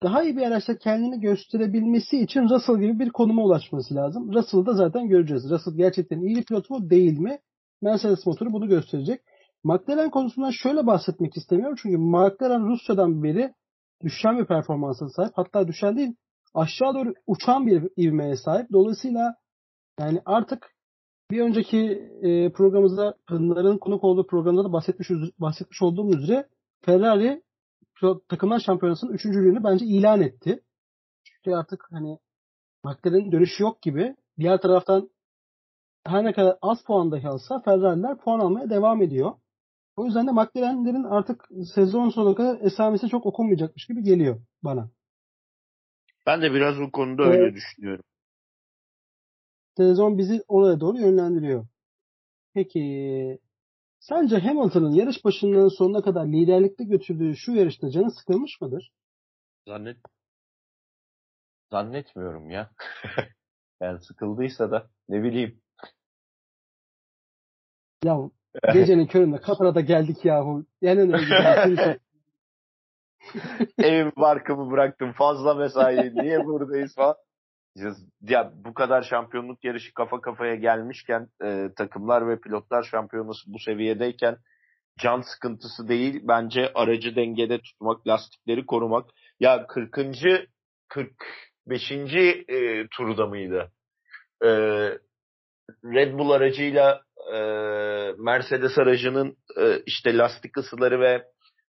Daha 0.04 0.24
iyi 0.24 0.38
bir 0.38 0.42
araçta 0.42 0.78
kendini 0.78 1.20
gösterebilmesi 1.20 2.20
için 2.20 2.50
Russell 2.50 2.80
gibi 2.80 3.00
bir 3.00 3.10
konuma 3.10 3.44
ulaşması 3.44 3.96
lazım. 3.96 4.34
Russell'ı 4.34 4.66
da 4.66 4.74
zaten 4.74 5.08
göreceğiz. 5.08 5.50
Russell 5.50 5.74
gerçekten 5.78 6.20
iyi 6.20 6.36
bir 6.36 6.44
pilot 6.44 6.70
mu 6.70 6.90
değil 6.90 7.18
mi? 7.18 7.40
Mercedes 7.82 8.26
motoru 8.26 8.54
bunu 8.54 8.68
gösterecek. 8.68 9.22
McLaren 9.64 10.10
konusundan 10.10 10.52
şöyle 10.52 10.88
bahsetmek 10.88 11.38
istemiyorum. 11.38 11.76
Çünkü 11.82 11.98
McLaren 11.98 12.68
Rusya'dan 12.68 13.24
beri 13.24 13.54
düşen 14.04 14.38
bir 14.38 14.46
performansa 14.46 15.10
sahip. 15.10 15.32
Hatta 15.36 15.68
düşen 15.68 15.98
değil 15.98 16.16
aşağı 16.54 16.94
doğru 16.94 17.14
uçan 17.28 17.68
bir 17.68 17.90
ivmeye 17.98 18.36
sahip. 18.36 18.72
Dolayısıyla 18.72 19.36
yani 20.00 20.22
artık 20.26 20.72
bir 21.32 21.42
önceki 21.42 21.78
e, 22.22 22.52
programımızda 22.52 23.16
Pınar'ın 23.28 23.78
konuk 23.78 24.04
olduğu 24.04 24.28
programda 24.28 24.64
da 24.64 24.74
bahsetmiş, 24.74 25.10
bahsetmiş 25.40 25.82
olduğum 25.82 26.18
üzere 26.18 26.48
Ferrari 26.86 27.42
takımlar 28.30 28.60
şampiyonasının 28.60 29.14
üçüncülüğünü 29.14 29.64
bence 29.64 29.86
ilan 29.86 30.22
etti. 30.22 30.64
Çünkü 31.24 31.56
artık 31.56 31.88
hani 31.92 32.20
McLaren'in 32.84 33.32
dönüşü 33.32 33.64
yok 33.64 33.82
gibi. 33.82 34.16
Diğer 34.40 34.62
taraftan 34.62 35.10
her 36.06 36.24
ne 36.24 36.34
kadar 36.34 36.58
az 36.62 36.84
puan 36.84 37.12
dahi 37.12 37.28
alsa 37.28 37.62
Ferrari'ler 37.62 38.18
puan 38.18 38.40
almaya 38.40 38.70
devam 38.70 39.02
ediyor. 39.02 39.32
O 39.96 40.06
yüzden 40.06 40.28
de 40.28 40.32
McLaren'lerin 40.32 41.04
artık 41.04 41.50
sezon 41.76 42.10
sonuna 42.10 42.36
kadar 42.36 42.62
esamesi 42.62 43.10
çok 43.10 43.26
okunmayacakmış 43.26 43.88
gibi 43.88 44.04
geliyor 44.04 44.42
bana. 44.64 44.90
Ben 46.26 46.42
de 46.42 46.54
biraz 46.54 46.80
bu 46.80 46.92
konuda 46.92 47.24
evet. 47.24 47.40
öyle 47.40 47.56
düşünüyorum. 47.56 48.04
Sezon 49.78 50.18
bizi 50.18 50.44
oraya 50.48 50.80
doğru 50.80 50.98
yönlendiriyor. 50.98 51.68
Peki 52.54 53.40
sence 54.02 54.38
Hamilton'ın 54.38 54.92
yarış 54.92 55.26
başından 55.26 55.68
sonuna 55.68 56.02
kadar 56.02 56.26
liderlikte 56.26 56.84
götürdüğü 56.84 57.36
şu 57.36 57.52
yarışta 57.52 57.90
canı 57.90 58.12
sıkılmış 58.12 58.62
mıdır? 58.62 58.92
Zannet 59.68 59.98
Zannetmiyorum 61.72 62.50
ya. 62.50 62.72
yani 63.82 64.00
sıkıldıysa 64.02 64.72
da 64.72 64.90
ne 65.10 65.24
bileyim. 65.24 65.62
Ya 68.04 68.18
gecenin 68.74 69.08
köründe 69.08 69.38
Katar'a 69.38 69.82
geldik 69.82 70.26
yahu. 70.26 70.66
En 70.82 70.98
önemli 70.98 72.00
Evim 73.78 74.12
barkımı 74.18 74.72
bıraktım 74.72 75.14
fazla 75.14 75.54
mesai 75.54 76.16
niye 76.16 76.46
buradayız 76.46 76.96
falan. 76.96 77.16
Ya 78.21 78.51
bu 78.55 78.73
kadar 78.73 79.01
şampiyonluk 79.01 79.63
yarışı 79.63 79.93
kafa 79.93 80.21
kafaya 80.21 80.55
gelmişken 80.55 81.27
e, 81.43 81.67
takımlar 81.77 82.27
ve 82.27 82.39
pilotlar 82.39 82.84
şampiyonası 82.84 83.41
bu 83.53 83.60
seviyedeyken 83.60 84.38
can 84.99 85.21
sıkıntısı 85.21 85.88
değil 85.88 86.21
bence 86.23 86.71
aracı 86.75 87.15
dengede 87.15 87.60
tutmak, 87.62 88.07
lastikleri 88.07 88.65
korumak. 88.65 89.10
Ya 89.39 89.67
40. 89.67 89.97
45. 90.89 91.91
E, 91.91 92.88
turda 92.97 93.27
mıydı? 93.27 93.71
E, 94.43 94.49
Red 95.86 96.13
Bull 96.13 96.29
aracıyla 96.31 97.01
e, 97.34 97.38
Mercedes 98.17 98.77
aracının 98.77 99.38
e, 99.57 99.81
işte 99.86 100.17
lastik 100.17 100.57
ısıları 100.57 100.99
ve 100.99 101.23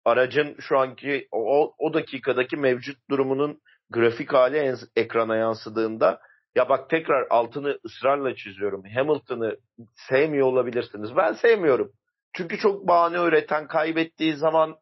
aracın 0.04 0.56
şu 0.60 0.78
anki 0.78 1.28
o, 1.32 1.74
o 1.78 1.94
dakikadaki 1.94 2.56
mevcut 2.56 2.96
durumunun 3.10 3.60
grafik 3.90 4.32
hali 4.32 4.74
ekrana 4.96 5.36
yansıdığında 5.36 6.20
ya 6.54 6.68
bak 6.68 6.90
tekrar 6.90 7.26
altını 7.30 7.78
ısrarla 7.84 8.36
çiziyorum. 8.36 8.82
Hamilton'ı 8.94 9.56
sevmiyor 9.94 10.46
olabilirsiniz. 10.46 11.16
Ben 11.16 11.32
sevmiyorum. 11.32 11.92
Çünkü 12.32 12.58
çok 12.58 12.88
bahane 12.88 13.16
üreten, 13.16 13.66
kaybettiği 13.66 14.36
zaman 14.36 14.76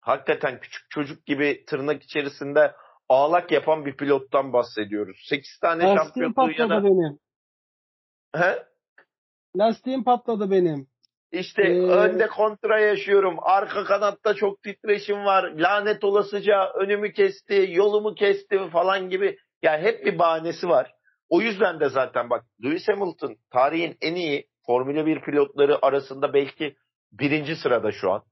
hakikaten 0.00 0.60
küçük 0.60 0.90
çocuk 0.90 1.26
gibi 1.26 1.64
tırnak 1.66 2.02
içerisinde 2.02 2.74
ağlak 3.08 3.52
yapan 3.52 3.86
bir 3.86 3.96
pilottan 3.96 4.52
bahsediyoruz. 4.52 5.26
8 5.28 5.58
tane 5.58 5.84
Lastiğim 5.84 6.34
şampiyonluğu 6.34 6.52
yana... 6.58 6.84
benim. 6.84 7.18
He? 8.36 8.66
Lastiğim 9.56 10.04
patladı 10.04 10.50
benim. 10.50 10.93
İşte 11.34 11.62
ee... 11.62 11.80
önde 11.80 12.26
kontra 12.26 12.80
yaşıyorum. 12.80 13.36
Arka 13.42 13.84
kanatta 13.84 14.34
çok 14.34 14.62
titreşim 14.62 15.24
var. 15.24 15.42
Lanet 15.44 16.04
olasıca 16.04 16.72
önümü 16.74 17.12
kesti, 17.12 17.66
yolumu 17.70 18.14
kesti 18.14 18.68
falan 18.72 19.08
gibi. 19.08 19.36
Yani 19.62 19.82
hep 19.82 20.06
bir 20.06 20.18
bahanesi 20.18 20.68
var. 20.68 20.92
O 21.28 21.40
yüzden 21.40 21.80
de 21.80 21.88
zaten 21.88 22.30
bak 22.30 22.44
Lewis 22.64 22.88
Hamilton 22.88 23.36
tarihin 23.52 23.96
en 24.00 24.14
iyi 24.14 24.46
Formula 24.66 25.06
1 25.06 25.20
pilotları 25.20 25.86
arasında 25.86 26.34
belki 26.34 26.76
birinci 27.12 27.56
sırada 27.56 27.92
şu 27.92 28.10
an. 28.12 28.22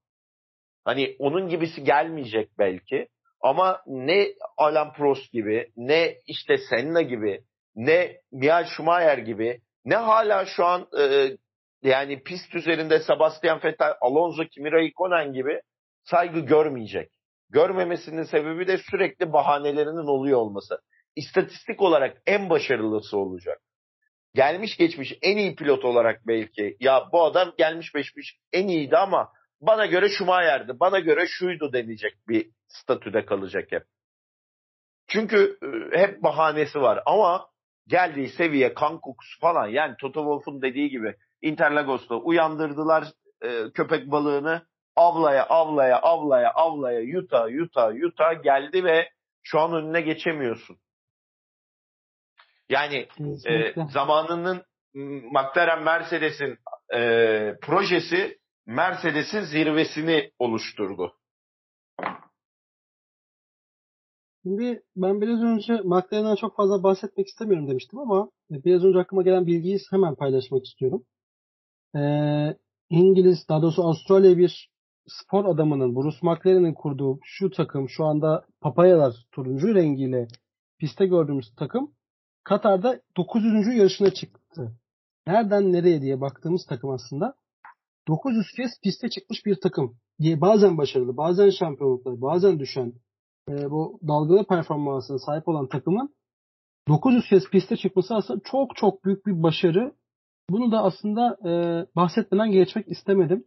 Hani 0.84 1.16
onun 1.18 1.48
gibisi 1.48 1.84
gelmeyecek 1.84 2.50
belki. 2.58 3.08
Ama 3.40 3.82
ne 3.86 4.26
Alan 4.56 4.92
Prost 4.92 5.32
gibi, 5.32 5.72
ne 5.76 6.14
işte 6.26 6.56
Senna 6.70 7.02
gibi, 7.02 7.44
ne 7.74 8.16
Michael 8.32 8.64
Schumacher 8.64 9.18
gibi, 9.18 9.60
ne 9.84 9.94
hala 9.94 10.46
şu 10.46 10.64
an 10.64 10.86
e, 10.98 11.36
yani 11.82 12.22
pist 12.22 12.54
üzerinde 12.54 13.00
Sebastian 13.00 13.60
Vettel, 13.64 13.94
Alonso, 14.00 14.44
Kimi 14.44 14.72
Raikkonen 14.72 15.32
gibi 15.32 15.60
saygı 16.04 16.40
görmeyecek. 16.40 17.10
Görmemesinin 17.50 18.22
sebebi 18.22 18.66
de 18.66 18.78
sürekli 18.78 19.32
bahanelerinin 19.32 20.06
oluyor 20.06 20.38
olması. 20.38 20.78
İstatistik 21.16 21.82
olarak 21.82 22.22
en 22.26 22.50
başarılısı 22.50 23.18
olacak. 23.18 23.60
Gelmiş 24.34 24.76
geçmiş 24.76 25.18
en 25.22 25.36
iyi 25.36 25.56
pilot 25.56 25.84
olarak 25.84 26.26
belki 26.26 26.76
ya 26.80 27.08
bu 27.12 27.24
adam 27.24 27.52
gelmiş 27.58 27.92
geçmiş 27.92 28.38
en 28.52 28.68
iyiydi 28.68 28.96
ama 28.96 29.32
bana 29.60 29.86
göre 29.86 30.08
Schumacher'di, 30.08 30.80
bana 30.80 30.98
göre 30.98 31.26
şuydu 31.26 31.72
denecek 31.72 32.14
bir 32.28 32.50
statüde 32.68 33.24
kalacak 33.24 33.72
hep. 33.72 33.82
Çünkü 35.08 35.58
e, 35.62 35.98
hep 35.98 36.22
bahanesi 36.22 36.80
var 36.80 37.02
ama 37.06 37.46
geldiği 37.86 38.28
seviye 38.28 38.74
kan 38.74 39.00
kokusu 39.00 39.40
falan 39.40 39.68
yani 39.68 39.94
Toto 40.00 40.20
Wolff'un 40.20 40.62
dediği 40.62 40.90
gibi 40.90 41.14
Interlagos'ta 41.42 42.14
uyandırdılar 42.14 43.04
e, 43.42 43.70
köpek 43.74 44.10
balığını 44.10 44.66
avlaya 44.96 45.46
avlaya 45.46 45.98
avlaya 45.98 46.50
avlaya 46.50 47.00
yuta 47.00 47.48
yuta 47.48 47.92
yuta 47.92 48.32
geldi 48.32 48.84
ve 48.84 49.08
şu 49.42 49.60
an 49.60 49.74
önüne 49.74 50.00
geçemiyorsun. 50.00 50.76
Yani 52.68 53.08
e, 53.46 53.74
zamanının 53.90 54.62
McLaren 55.32 55.82
Mercedes'in 55.82 56.58
e, 56.94 57.00
projesi 57.62 58.38
Mercedes'in 58.66 59.40
zirvesini 59.40 60.30
oluşturdu. 60.38 61.16
Şimdi 64.42 64.82
ben 64.96 65.20
biraz 65.20 65.42
önce 65.42 65.72
McLaren'den 65.72 66.34
çok 66.34 66.56
fazla 66.56 66.82
bahsetmek 66.82 67.26
istemiyorum 67.26 67.68
demiştim 67.68 67.98
ama 67.98 68.30
biraz 68.50 68.84
önce 68.84 68.98
aklıma 68.98 69.22
gelen 69.22 69.46
bilgiyi 69.46 69.78
hemen 69.90 70.14
paylaşmak 70.14 70.64
istiyorum 70.64 71.04
e, 71.96 72.02
İngiliz 72.90 73.48
daha 73.48 73.62
doğrusu 73.62 73.82
Avustralya 73.82 74.38
bir 74.38 74.70
spor 75.06 75.44
adamının 75.44 75.96
Bruce 75.96 76.18
McLaren'in 76.22 76.74
kurduğu 76.74 77.18
şu 77.24 77.50
takım 77.50 77.88
şu 77.88 78.04
anda 78.04 78.46
papayalar 78.60 79.14
turuncu 79.32 79.74
rengiyle 79.74 80.28
piste 80.78 81.06
gördüğümüz 81.06 81.54
takım 81.56 81.92
Katar'da 82.44 83.00
900. 83.16 83.76
yarışına 83.76 84.10
çıktı. 84.10 84.72
Nereden 85.26 85.72
nereye 85.72 86.02
diye 86.02 86.20
baktığımız 86.20 86.66
takım 86.66 86.90
aslında 86.90 87.34
900 88.08 88.46
kez 88.56 88.70
piste 88.82 89.08
çıkmış 89.10 89.46
bir 89.46 89.60
takım. 89.62 89.96
Bazen 90.20 90.78
başarılı, 90.78 91.16
bazen 91.16 91.50
şampiyonluklar, 91.50 92.20
bazen 92.20 92.58
düşen 92.58 92.92
e, 93.48 93.70
bu 93.70 94.00
dalgalı 94.08 94.46
performansına 94.46 95.18
sahip 95.18 95.48
olan 95.48 95.68
takımın 95.68 96.14
900 96.88 97.28
kez 97.28 97.50
piste 97.50 97.76
çıkması 97.76 98.14
aslında 98.14 98.40
çok 98.44 98.76
çok 98.76 99.04
büyük 99.04 99.26
bir 99.26 99.42
başarı 99.42 99.94
bunu 100.52 100.72
da 100.72 100.82
aslında 100.82 101.36
e, 101.48 101.50
bahsetmeden 101.96 102.50
geçmek 102.50 102.88
istemedim. 102.88 103.44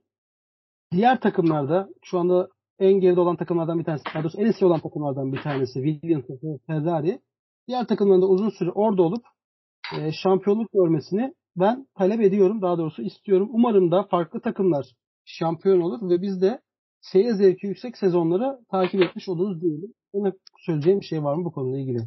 Diğer 0.91 1.19
takımlarda 1.19 1.89
şu 2.03 2.19
anda 2.19 2.49
en 2.79 2.93
geride 2.93 3.19
olan 3.19 3.35
takımlardan 3.35 3.79
bir 3.79 3.83
tanesi, 3.83 4.03
daha 4.13 4.23
doğrusu 4.23 4.41
en 4.41 4.45
eski 4.45 4.65
olan 4.65 4.79
takımlardan 4.79 5.33
bir 5.33 5.41
tanesi 5.41 5.73
Williams 5.73 6.29
ve 6.29 6.57
Ferrari. 6.67 7.19
Diğer 7.67 7.87
takımların 7.87 8.21
uzun 8.21 8.49
süre 8.49 8.71
orada 8.71 9.03
olup 9.03 9.23
e, 9.97 10.11
şampiyonluk 10.11 10.71
görmesini 10.71 11.33
ben 11.55 11.87
talep 11.95 12.21
ediyorum. 12.21 12.61
Daha 12.61 12.77
doğrusu 12.77 13.01
istiyorum. 13.01 13.49
Umarım 13.51 13.91
da 13.91 14.03
farklı 14.03 14.41
takımlar 14.41 14.85
şampiyon 15.25 15.81
olur 15.81 16.09
ve 16.09 16.21
biz 16.21 16.41
de 16.41 16.61
seyir 17.01 17.33
zevki 17.33 17.67
yüksek 17.67 17.97
sezonları 17.97 18.59
takip 18.71 19.01
etmiş 19.01 19.29
oluruz 19.29 19.61
diyelim. 19.61 19.93
Senin 20.11 20.33
söyleyeceğim 20.65 20.99
bir 20.99 21.05
şey 21.05 21.23
var 21.23 21.35
mı 21.35 21.45
bu 21.45 21.51
konuyla 21.51 21.79
ilgili? 21.79 21.99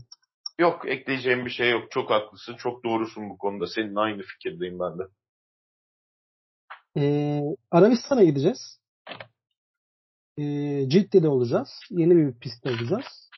Yok 0.58 0.88
ekleyeceğim 0.88 1.44
bir 1.44 1.50
şey 1.50 1.70
yok. 1.70 1.90
Çok 1.90 2.10
haklısın. 2.10 2.56
Çok 2.56 2.84
doğrusun 2.84 3.30
bu 3.30 3.38
konuda. 3.38 3.66
Senin 3.66 3.96
aynı 3.96 4.22
fikirdeyim 4.22 4.78
ben 4.80 4.98
de. 4.98 5.02
Ee, 6.96 7.42
Arabistan'a 7.70 8.24
gideceğiz. 8.24 8.80
Ee, 10.38 10.88
Cidde'de 10.88 11.28
olacağız. 11.28 11.68
Yeni 11.90 12.16
bir 12.16 12.38
pistte 12.38 12.70
olacağız. 12.70 13.30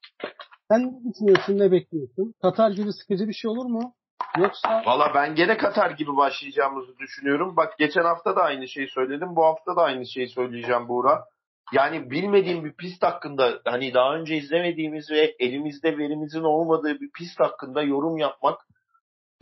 Sen 0.70 0.82
ne 0.82 1.12
düşünüyorsun, 1.12 1.58
ne 1.58 1.72
bekliyorsun? 1.72 2.34
Katar 2.42 2.70
gibi 2.70 2.92
sıkıcı 2.92 3.28
bir 3.28 3.32
şey 3.32 3.50
olur 3.50 3.64
mu? 3.64 3.94
Yoksa... 4.38 4.82
Valla 4.86 5.14
ben 5.14 5.34
gene 5.34 5.56
Katar 5.56 5.90
gibi 5.90 6.16
başlayacağımızı 6.16 6.98
düşünüyorum. 6.98 7.56
Bak 7.56 7.78
geçen 7.78 8.02
hafta 8.02 8.36
da 8.36 8.42
aynı 8.42 8.68
şeyi 8.68 8.88
söyledim. 8.88 9.36
Bu 9.36 9.44
hafta 9.44 9.76
da 9.76 9.82
aynı 9.82 10.06
şeyi 10.06 10.28
söyleyeceğim 10.28 10.88
Buğra. 10.88 11.24
Yani 11.72 12.10
bilmediğim 12.10 12.64
bir 12.64 12.72
pist 12.72 13.02
hakkında 13.02 13.60
hani 13.64 13.94
daha 13.94 14.14
önce 14.14 14.36
izlemediğimiz 14.36 15.10
ve 15.10 15.36
elimizde 15.38 15.98
verimizin 15.98 16.42
olmadığı 16.42 17.00
bir 17.00 17.10
pist 17.10 17.40
hakkında 17.40 17.82
yorum 17.82 18.18
yapmak 18.18 18.60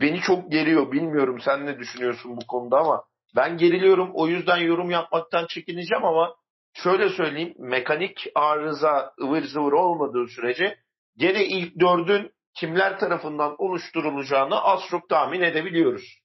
beni 0.01 0.19
çok 0.19 0.51
geriyor. 0.51 0.91
Bilmiyorum 0.91 1.37
sen 1.45 1.65
ne 1.65 1.79
düşünüyorsun 1.79 2.37
bu 2.37 2.47
konuda 2.47 2.77
ama 2.77 3.03
ben 3.35 3.57
geriliyorum. 3.57 4.11
O 4.13 4.27
yüzden 4.27 4.57
yorum 4.57 4.91
yapmaktan 4.91 5.45
çekineceğim 5.49 6.05
ama 6.05 6.35
şöyle 6.73 7.09
söyleyeyim. 7.09 7.53
Mekanik 7.57 8.27
arıza 8.35 9.13
ıvır 9.21 9.41
zıvır 9.41 9.71
olmadığı 9.71 10.27
sürece 10.27 10.77
gene 11.17 11.45
ilk 11.45 11.79
dördün 11.79 12.31
kimler 12.53 12.99
tarafından 12.99 13.55
oluşturulacağını 13.57 14.61
az 14.61 14.79
çok 14.91 15.09
tahmin 15.09 15.41
edebiliyoruz. 15.41 16.19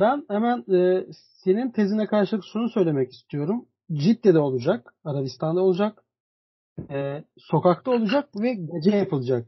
Ben 0.00 0.24
hemen 0.30 0.64
e, 0.74 1.06
senin 1.44 1.70
tezine 1.70 2.06
karşılık 2.06 2.44
şunu 2.52 2.68
söylemek 2.68 3.12
istiyorum. 3.12 3.66
Cidde'de 3.92 4.38
olacak, 4.38 4.94
Arabistan'da 5.04 5.60
olacak, 5.60 6.04
e, 6.90 7.24
sokakta 7.38 7.90
olacak 7.90 8.28
ve 8.40 8.54
gece 8.54 8.96
yapılacak. 8.96 9.46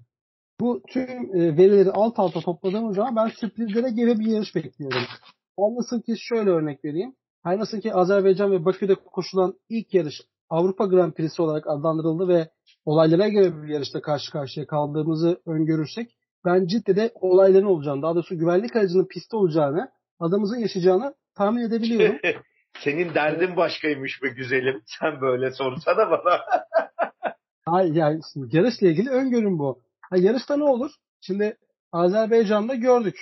Bu 0.60 0.82
tüm 0.88 1.36
e, 1.36 1.56
verileri 1.56 1.90
alt 1.90 2.18
alta 2.18 2.40
topladığımız 2.40 2.96
zaman 2.96 3.16
ben 3.16 3.28
sürprizlere 3.28 3.90
gebe 3.90 4.18
bir 4.18 4.26
yarış 4.26 4.54
bekliyorum. 4.54 5.02
Olmasın 5.56 6.00
ki 6.00 6.14
şöyle 6.18 6.50
örnek 6.50 6.84
vereyim. 6.84 7.14
Her 7.42 7.58
nasıl 7.58 7.80
ki 7.80 7.94
Azerbaycan 7.94 8.50
ve 8.50 8.64
Bakü'de 8.64 8.94
koşulan 8.94 9.54
ilk 9.68 9.94
yarış 9.94 10.22
Avrupa 10.50 10.86
Grand 10.86 11.12
Prix'si 11.12 11.42
olarak 11.42 11.66
adlandırıldı 11.66 12.28
ve 12.28 12.50
olaylara 12.84 13.28
göre 13.28 13.62
bir 13.62 13.68
yarışta 13.68 14.00
karşı 14.00 14.32
karşıya 14.32 14.66
kaldığımızı 14.66 15.40
öngörürsek 15.46 16.16
ben 16.44 16.66
Cidde'de 16.66 17.12
olayların 17.14 17.66
olacağını, 17.66 18.02
daha 18.02 18.14
doğrusu 18.14 18.38
güvenlik 18.38 18.76
aracının 18.76 19.04
pistte 19.04 19.36
olacağını, 19.36 19.90
adamımızın 20.20 20.58
yaşayacağını 20.58 21.14
tahmin 21.34 21.62
edebiliyorum. 21.62 22.16
Senin 22.78 23.14
derdin 23.14 23.56
başkaymış 23.56 24.22
be 24.22 24.28
güzelim. 24.28 24.82
Sen 25.00 25.20
böyle 25.20 25.50
sorsana 25.50 26.10
bana. 26.10 26.40
Hayır 27.66 27.94
yani 27.94 28.20
şimdi 28.32 28.56
yarışla 28.56 28.86
ilgili 28.86 29.10
öngörüm 29.10 29.58
bu. 29.58 29.82
Ha, 30.00 30.16
yarışta 30.16 30.56
ne 30.56 30.64
olur? 30.64 30.90
Şimdi 31.20 31.58
Azerbaycan'da 31.92 32.74
gördük. 32.74 33.16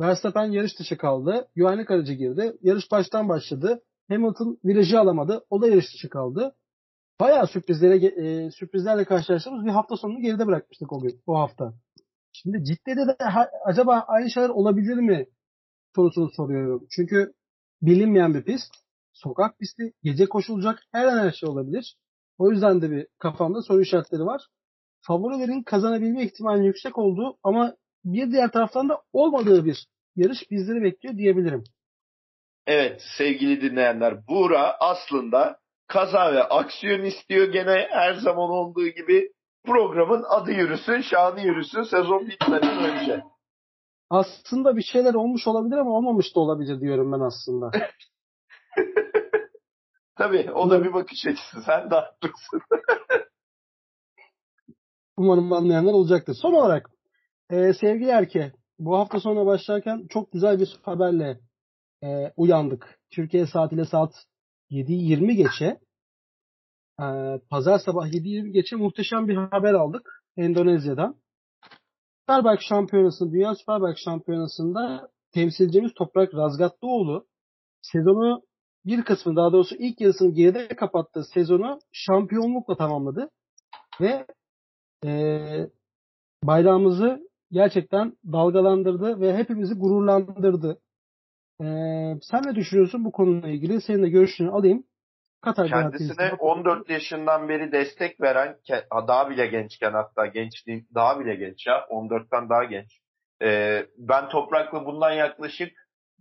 Verstappen 0.00 0.44
yarış 0.44 0.78
dışı 0.78 0.96
kaldı. 0.96 1.48
Güvenlik 1.56 1.90
aracı 1.90 2.12
girdi. 2.12 2.52
Yarış 2.62 2.90
baştan 2.90 3.28
başladı. 3.28 3.82
Hamilton 4.08 4.58
virajı 4.64 5.00
alamadı. 5.00 5.44
O 5.50 5.62
da 5.62 5.68
yarış 5.68 5.94
dışı 5.94 6.08
kaldı. 6.08 6.54
Bayağı 7.20 7.46
sürprizlere 7.46 8.06
e, 8.06 8.50
sürprizlerle 8.50 9.04
karşılaştığımız 9.04 9.64
bir 9.64 9.70
hafta 9.70 9.96
sonunu 9.96 10.20
geride 10.20 10.46
bırakmıştık 10.46 10.92
o 10.92 11.00
gün, 11.00 11.20
o 11.26 11.38
hafta. 11.38 11.74
Şimdi 12.32 12.64
Cidde'de 12.64 13.06
de 13.06 13.24
ha, 13.24 13.48
acaba 13.64 14.04
aynı 14.08 14.30
şeyler 14.30 14.48
olabilir 14.48 14.94
mi 14.94 15.26
sorusunu 15.94 16.30
soruyorum. 16.30 16.86
Çünkü 16.90 17.32
bilinmeyen 17.82 18.34
bir 18.34 18.42
pist. 18.42 18.74
Sokak 19.12 19.58
pisti. 19.58 19.92
Gece 20.02 20.26
koşulacak. 20.26 20.82
Her 20.92 21.06
an 21.06 21.18
her 21.18 21.32
şey 21.32 21.48
olabilir. 21.48 21.96
O 22.38 22.50
yüzden 22.50 22.82
de 22.82 22.90
bir 22.90 23.06
kafamda 23.18 23.62
soru 23.62 23.82
işaretleri 23.82 24.22
var. 24.22 24.42
Favorilerin 25.00 25.62
kazanabilme 25.62 26.24
ihtimali 26.24 26.66
yüksek 26.66 26.98
olduğu 26.98 27.38
ama 27.42 27.74
bir 28.04 28.30
diğer 28.30 28.50
taraftan 28.50 28.88
da 28.88 29.02
olmadığı 29.12 29.64
bir 29.64 29.86
yarış 30.16 30.50
bizleri 30.50 30.82
bekliyor 30.82 31.16
diyebilirim. 31.16 31.64
Evet 32.66 33.02
sevgili 33.18 33.60
dinleyenler 33.60 34.26
Buğra 34.28 34.76
aslında 34.80 35.58
kaza 35.86 36.32
ve 36.32 36.42
aksiyon 36.42 37.02
istiyor 37.02 37.52
gene 37.52 37.86
her 37.90 38.14
zaman 38.14 38.50
olduğu 38.50 38.88
gibi 38.88 39.28
programın 39.66 40.24
adı 40.28 40.52
yürüsün, 40.52 41.00
şanı 41.00 41.40
yürüsün 41.40 41.82
sezon 41.82 42.26
bitmeden 42.26 42.84
önce. 42.84 43.22
Aslında 44.10 44.76
bir 44.76 44.82
şeyler 44.82 45.14
olmuş 45.14 45.46
olabilir 45.46 45.76
ama 45.76 45.90
olmamış 45.90 46.36
da 46.36 46.40
olabilir 46.40 46.80
diyorum 46.80 47.12
ben 47.12 47.20
aslında. 47.20 47.70
Tabii 50.16 50.50
o 50.52 50.70
da 50.70 50.84
bir 50.84 50.92
bakış 50.92 51.26
açısı. 51.26 51.62
Sen 51.66 51.90
de 51.90 51.94
haklısın. 51.94 52.60
Umarım 55.16 55.52
anlayanlar 55.52 55.92
olacaktır. 55.92 56.34
Son 56.42 56.52
olarak 56.52 56.90
e, 57.50 57.72
sevgili 57.72 58.08
Erke 58.10 58.52
bu 58.78 58.98
hafta 58.98 59.20
sonu 59.20 59.46
başlarken 59.46 60.06
çok 60.08 60.32
güzel 60.32 60.60
bir 60.60 60.78
haberle 60.82 61.40
e, 62.02 62.32
uyandık. 62.36 62.98
Türkiye 63.10 63.46
saatiyle 63.46 63.84
saat 63.84 64.14
7.20 64.70 65.32
geçe 65.32 65.80
e, 67.00 67.06
pazar 67.50 67.78
sabah 67.78 68.06
7.20 68.06 68.48
geçe 68.48 68.76
muhteşem 68.76 69.28
bir 69.28 69.36
haber 69.36 69.74
aldık 69.74 70.22
Endonezya'dan. 70.36 71.16
Superbike 72.28 72.64
Şampiyonası, 72.68 73.32
Dünya 73.32 73.54
Superbike 73.54 74.00
Şampiyonası'nda 74.04 75.08
temsilcimiz 75.32 75.94
Toprak 75.94 76.34
Razgatlıoğlu 76.34 77.26
sezonu 77.82 78.42
bir 78.84 79.04
kısmı 79.04 79.36
daha 79.36 79.52
doğrusu 79.52 79.74
ilk 79.78 80.00
yarısını 80.00 80.34
geride 80.34 80.68
kapattığı 80.68 81.24
sezonu 81.24 81.78
şampiyonlukla 81.92 82.76
tamamladı. 82.76 83.30
Ve 84.00 84.26
e, 85.04 85.10
bayrağımızı 86.44 87.28
gerçekten 87.50 88.16
dalgalandırdı 88.32 89.20
ve 89.20 89.36
hepimizi 89.36 89.74
gururlandırdı. 89.74 90.80
E, 91.60 91.64
sen 92.22 92.42
ne 92.46 92.54
düşünüyorsun 92.54 93.04
bu 93.04 93.12
konuyla 93.12 93.48
ilgili? 93.48 93.80
Senin 93.80 94.02
de 94.02 94.08
görüşünü 94.08 94.50
alayım. 94.50 94.84
Katar 95.46 95.68
Kendisine 95.68 96.32
14 96.38 96.90
yaşından 96.90 97.48
beri 97.48 97.72
destek 97.72 98.20
veren, 98.20 98.56
daha 98.92 99.30
bile 99.30 99.46
gençken 99.46 99.92
hatta 99.92 100.26
gençliğin 100.26 100.88
daha 100.94 101.20
bile 101.20 101.34
genç 101.34 101.66
ya, 101.66 101.86
14'ten 101.90 102.48
daha 102.48 102.64
genç. 102.64 103.00
Ee, 103.42 103.86
ben 103.98 104.28
Toprak'la 104.28 104.86
bundan 104.86 105.12
yaklaşık 105.12 105.72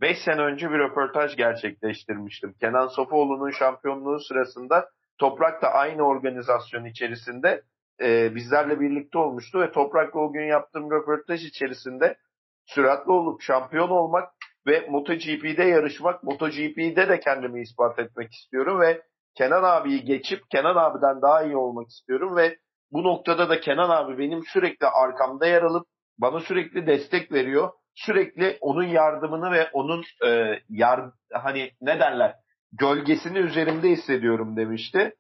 5 0.02 0.18
sene 0.26 0.42
önce 0.42 0.72
bir 0.72 0.80
röportaj 0.80 1.36
gerçekleştirmiştim. 1.36 2.54
Kenan 2.60 2.88
Sofoğlu'nun 2.88 3.52
şampiyonluğu 3.52 4.20
sırasında 4.20 4.90
Toprak 5.18 5.62
da 5.62 5.74
aynı 5.74 6.04
organizasyon 6.04 6.86
içerisinde 6.86 7.62
e, 8.02 8.36
bizlerle 8.36 8.80
birlikte 8.80 9.18
olmuştu 9.18 9.62
ve 9.62 9.72
Toprak'la 9.72 10.20
o 10.20 10.34
gün 10.34 10.46
yaptığım 10.48 10.92
röportaj 10.92 11.46
içerisinde 11.46 12.18
süratli 12.66 13.12
olup 13.12 13.42
şampiyon 13.42 13.90
olmak 13.90 14.30
ve 14.68 14.88
MotoGP'de 14.90 15.64
yarışmak, 15.64 16.24
MotoGP'de 16.24 17.10
de 17.10 17.20
kendimi 17.20 17.62
ispat 17.62 18.00
etmek 18.00 18.34
istiyorum 18.34 18.80
ve 18.80 19.02
Kenan 19.38 19.64
abiyi 19.64 20.06
geçip 20.06 20.50
Kenan 20.52 20.76
abiden 20.76 21.22
daha 21.22 21.44
iyi 21.44 21.58
olmak 21.58 21.90
istiyorum 21.90 22.36
ve 22.36 22.58
bu 22.92 23.04
noktada 23.04 23.50
da 23.50 23.60
Kenan 23.60 23.90
abi 23.90 24.18
benim 24.18 24.44
sürekli 24.54 24.88
arkamda 24.88 25.46
yer 25.46 25.62
alıp 25.62 25.88
bana 26.18 26.40
sürekli 26.40 26.88
destek 26.88 27.32
veriyor. 27.32 27.72
Sürekli 27.96 28.58
onun 28.62 28.84
yardımını 28.84 29.52
ve 29.52 29.70
onun 29.74 30.04
e, 30.26 30.60
yar 30.70 31.12
hani 31.34 31.72
ne 31.82 32.00
derler 32.00 32.36
gölgesini 32.72 33.38
üzerimde 33.38 33.90
hissediyorum 33.90 34.58
demişti. 34.58 35.16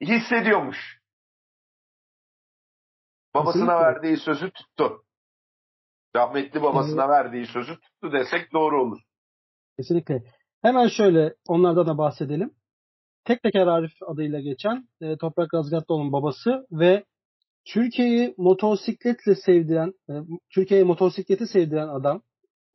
Hissediyormuş. 0.00 1.00
Babasına 3.34 3.52
Kesinlikle. 3.52 3.84
verdiği 3.84 4.16
sözü 4.16 4.50
tuttu. 4.50 5.04
Rahmetli 6.16 6.62
babasına 6.62 7.04
evet. 7.04 7.10
verdiği 7.10 7.46
sözü 7.46 7.80
tuttu 7.80 8.12
desek 8.12 8.52
doğru 8.52 8.82
olur. 8.82 9.00
Kesinlikle. 9.76 10.22
Hemen 10.62 10.88
şöyle 10.88 11.34
onlardan 11.48 11.86
da 11.86 11.98
bahsedelim. 11.98 12.54
Tek 13.24 13.42
Teker 13.42 13.66
Arif 13.66 13.92
adıyla 14.06 14.40
geçen 14.40 14.88
e, 15.00 15.16
Toprak 15.16 15.54
Razgatlıoğlu'nun 15.54 16.12
babası 16.12 16.66
ve 16.72 17.04
Türkiye'yi 17.64 18.34
motosikletle 18.36 19.34
sevdiren, 19.34 19.92
e, 20.10 20.12
Türkiye'ye 20.54 20.84
motosikleti 20.84 21.46
sevdiren 21.46 21.88
adam, 21.88 22.22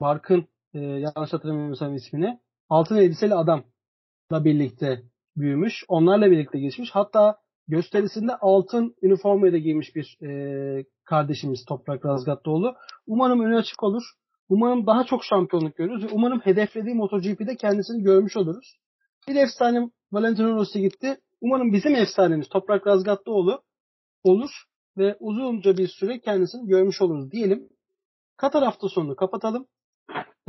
Barkın 0.01 0.47
e, 0.73 0.79
yanlış 0.79 1.33
hatırlamıyorsam 1.33 1.95
ismini, 1.95 2.39
altın 2.69 2.95
elbiseli 2.95 3.35
adamla 3.35 3.65
birlikte 4.31 5.01
büyümüş. 5.37 5.83
Onlarla 5.87 6.31
birlikte 6.31 6.59
geçmiş. 6.59 6.89
Hatta 6.91 7.37
gösterisinde 7.67 8.35
altın 8.35 8.95
üniformayı 9.01 9.53
da 9.53 9.57
giymiş 9.57 9.95
bir 9.95 10.17
e, 10.27 10.85
kardeşimiz 11.03 11.65
Toprak 11.65 12.05
Razgatlıoğlu. 12.05 12.75
Umarım 13.07 13.39
önü 13.39 13.57
açık 13.57 13.83
olur. 13.83 14.03
Umarım 14.49 14.87
daha 14.87 15.03
çok 15.03 15.23
şampiyonluk 15.23 15.75
görürüz 15.75 16.03
ve 16.03 16.09
umarım 16.11 16.39
hedeflediği 16.39 16.95
MotoGP'de 16.95 17.55
kendisini 17.55 18.03
görmüş 18.03 18.37
oluruz. 18.37 18.77
Bir 19.27 19.35
efsane 19.35 19.89
Valentino 20.15 20.55
Rossi 20.55 20.81
gitti. 20.81 21.17
Umarım 21.41 21.73
bizim 21.73 21.95
efsanemiz 21.95 22.49
Toprak 22.49 22.87
Razgatlıoğlu 22.87 23.63
olur 24.23 24.49
ve 24.97 25.15
uzunca 25.19 25.77
bir 25.77 25.87
süre 25.87 26.19
kendisini 26.19 26.67
görmüş 26.67 27.01
oluruz 27.01 27.31
diyelim. 27.31 27.69
Katar 28.37 28.63
hafta 28.63 28.89
sonunu 28.89 29.15
kapatalım. 29.15 29.67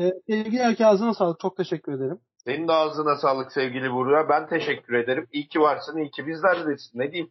Ee, 0.01 0.13
sevgili 0.27 0.57
Erke 0.57 0.87
ağzına 0.87 1.15
sağlık. 1.15 1.41
Çok 1.41 1.57
teşekkür 1.57 1.93
ederim. 1.93 2.21
Senin 2.45 2.69
de 2.69 2.73
ağzına 2.73 3.17
sağlık 3.17 3.53
sevgili 3.53 3.93
Buğra. 3.93 4.29
Ben 4.29 4.49
teşekkür 4.49 4.95
ederim. 4.95 5.27
İyi 5.33 5.49
ki 5.49 5.61
varsın, 5.61 5.99
iyi 5.99 6.11
ki 6.11 6.27
bizlerdesin. 6.27 6.99
Ne 6.99 7.13
diyeyim? 7.13 7.31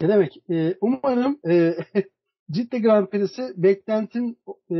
Ne 0.00 0.08
demek? 0.08 0.36
Ee, 0.50 0.74
umarım 0.80 1.40
e, 1.48 1.74
Cidde 2.50 2.78
Grand 2.78 3.06
Prix'si 3.06 3.52
beklentin 3.56 4.38
e, 4.70 4.76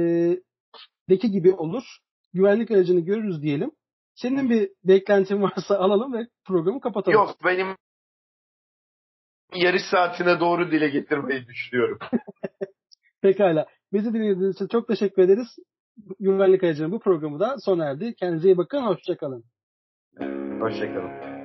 deki 1.08 1.30
gibi 1.30 1.52
olur. 1.52 1.82
Güvenlik 2.32 2.70
aracını 2.70 3.00
görürüz 3.00 3.42
diyelim. 3.42 3.70
Senin 4.16 4.50
bir 4.50 4.70
beklentin 4.84 5.42
varsa 5.42 5.76
alalım 5.78 6.12
ve 6.12 6.26
programı 6.44 6.80
kapatalım. 6.80 7.18
Yok 7.18 7.36
benim 7.44 7.76
yarış 9.54 9.82
saatine 9.90 10.40
doğru 10.40 10.70
dile 10.70 10.88
getirmeyi 10.88 11.46
düşünüyorum. 11.46 11.98
Pekala. 13.22 13.66
Bizi 13.92 14.14
dinlediğiniz 14.14 14.54
için 14.54 14.68
çok 14.68 14.88
teşekkür 14.88 15.22
ederiz. 15.22 15.56
Güvenlik 16.20 16.64
aracının 16.64 16.92
bu 16.92 17.00
programı 17.00 17.40
da 17.40 17.56
sona 17.58 17.84
erdi. 17.84 18.14
Kendinize 18.14 18.48
iyi 18.48 18.56
bakın. 18.56 18.82
Hoşçakalın. 18.82 19.44
Hoşçakalın. 20.60 21.35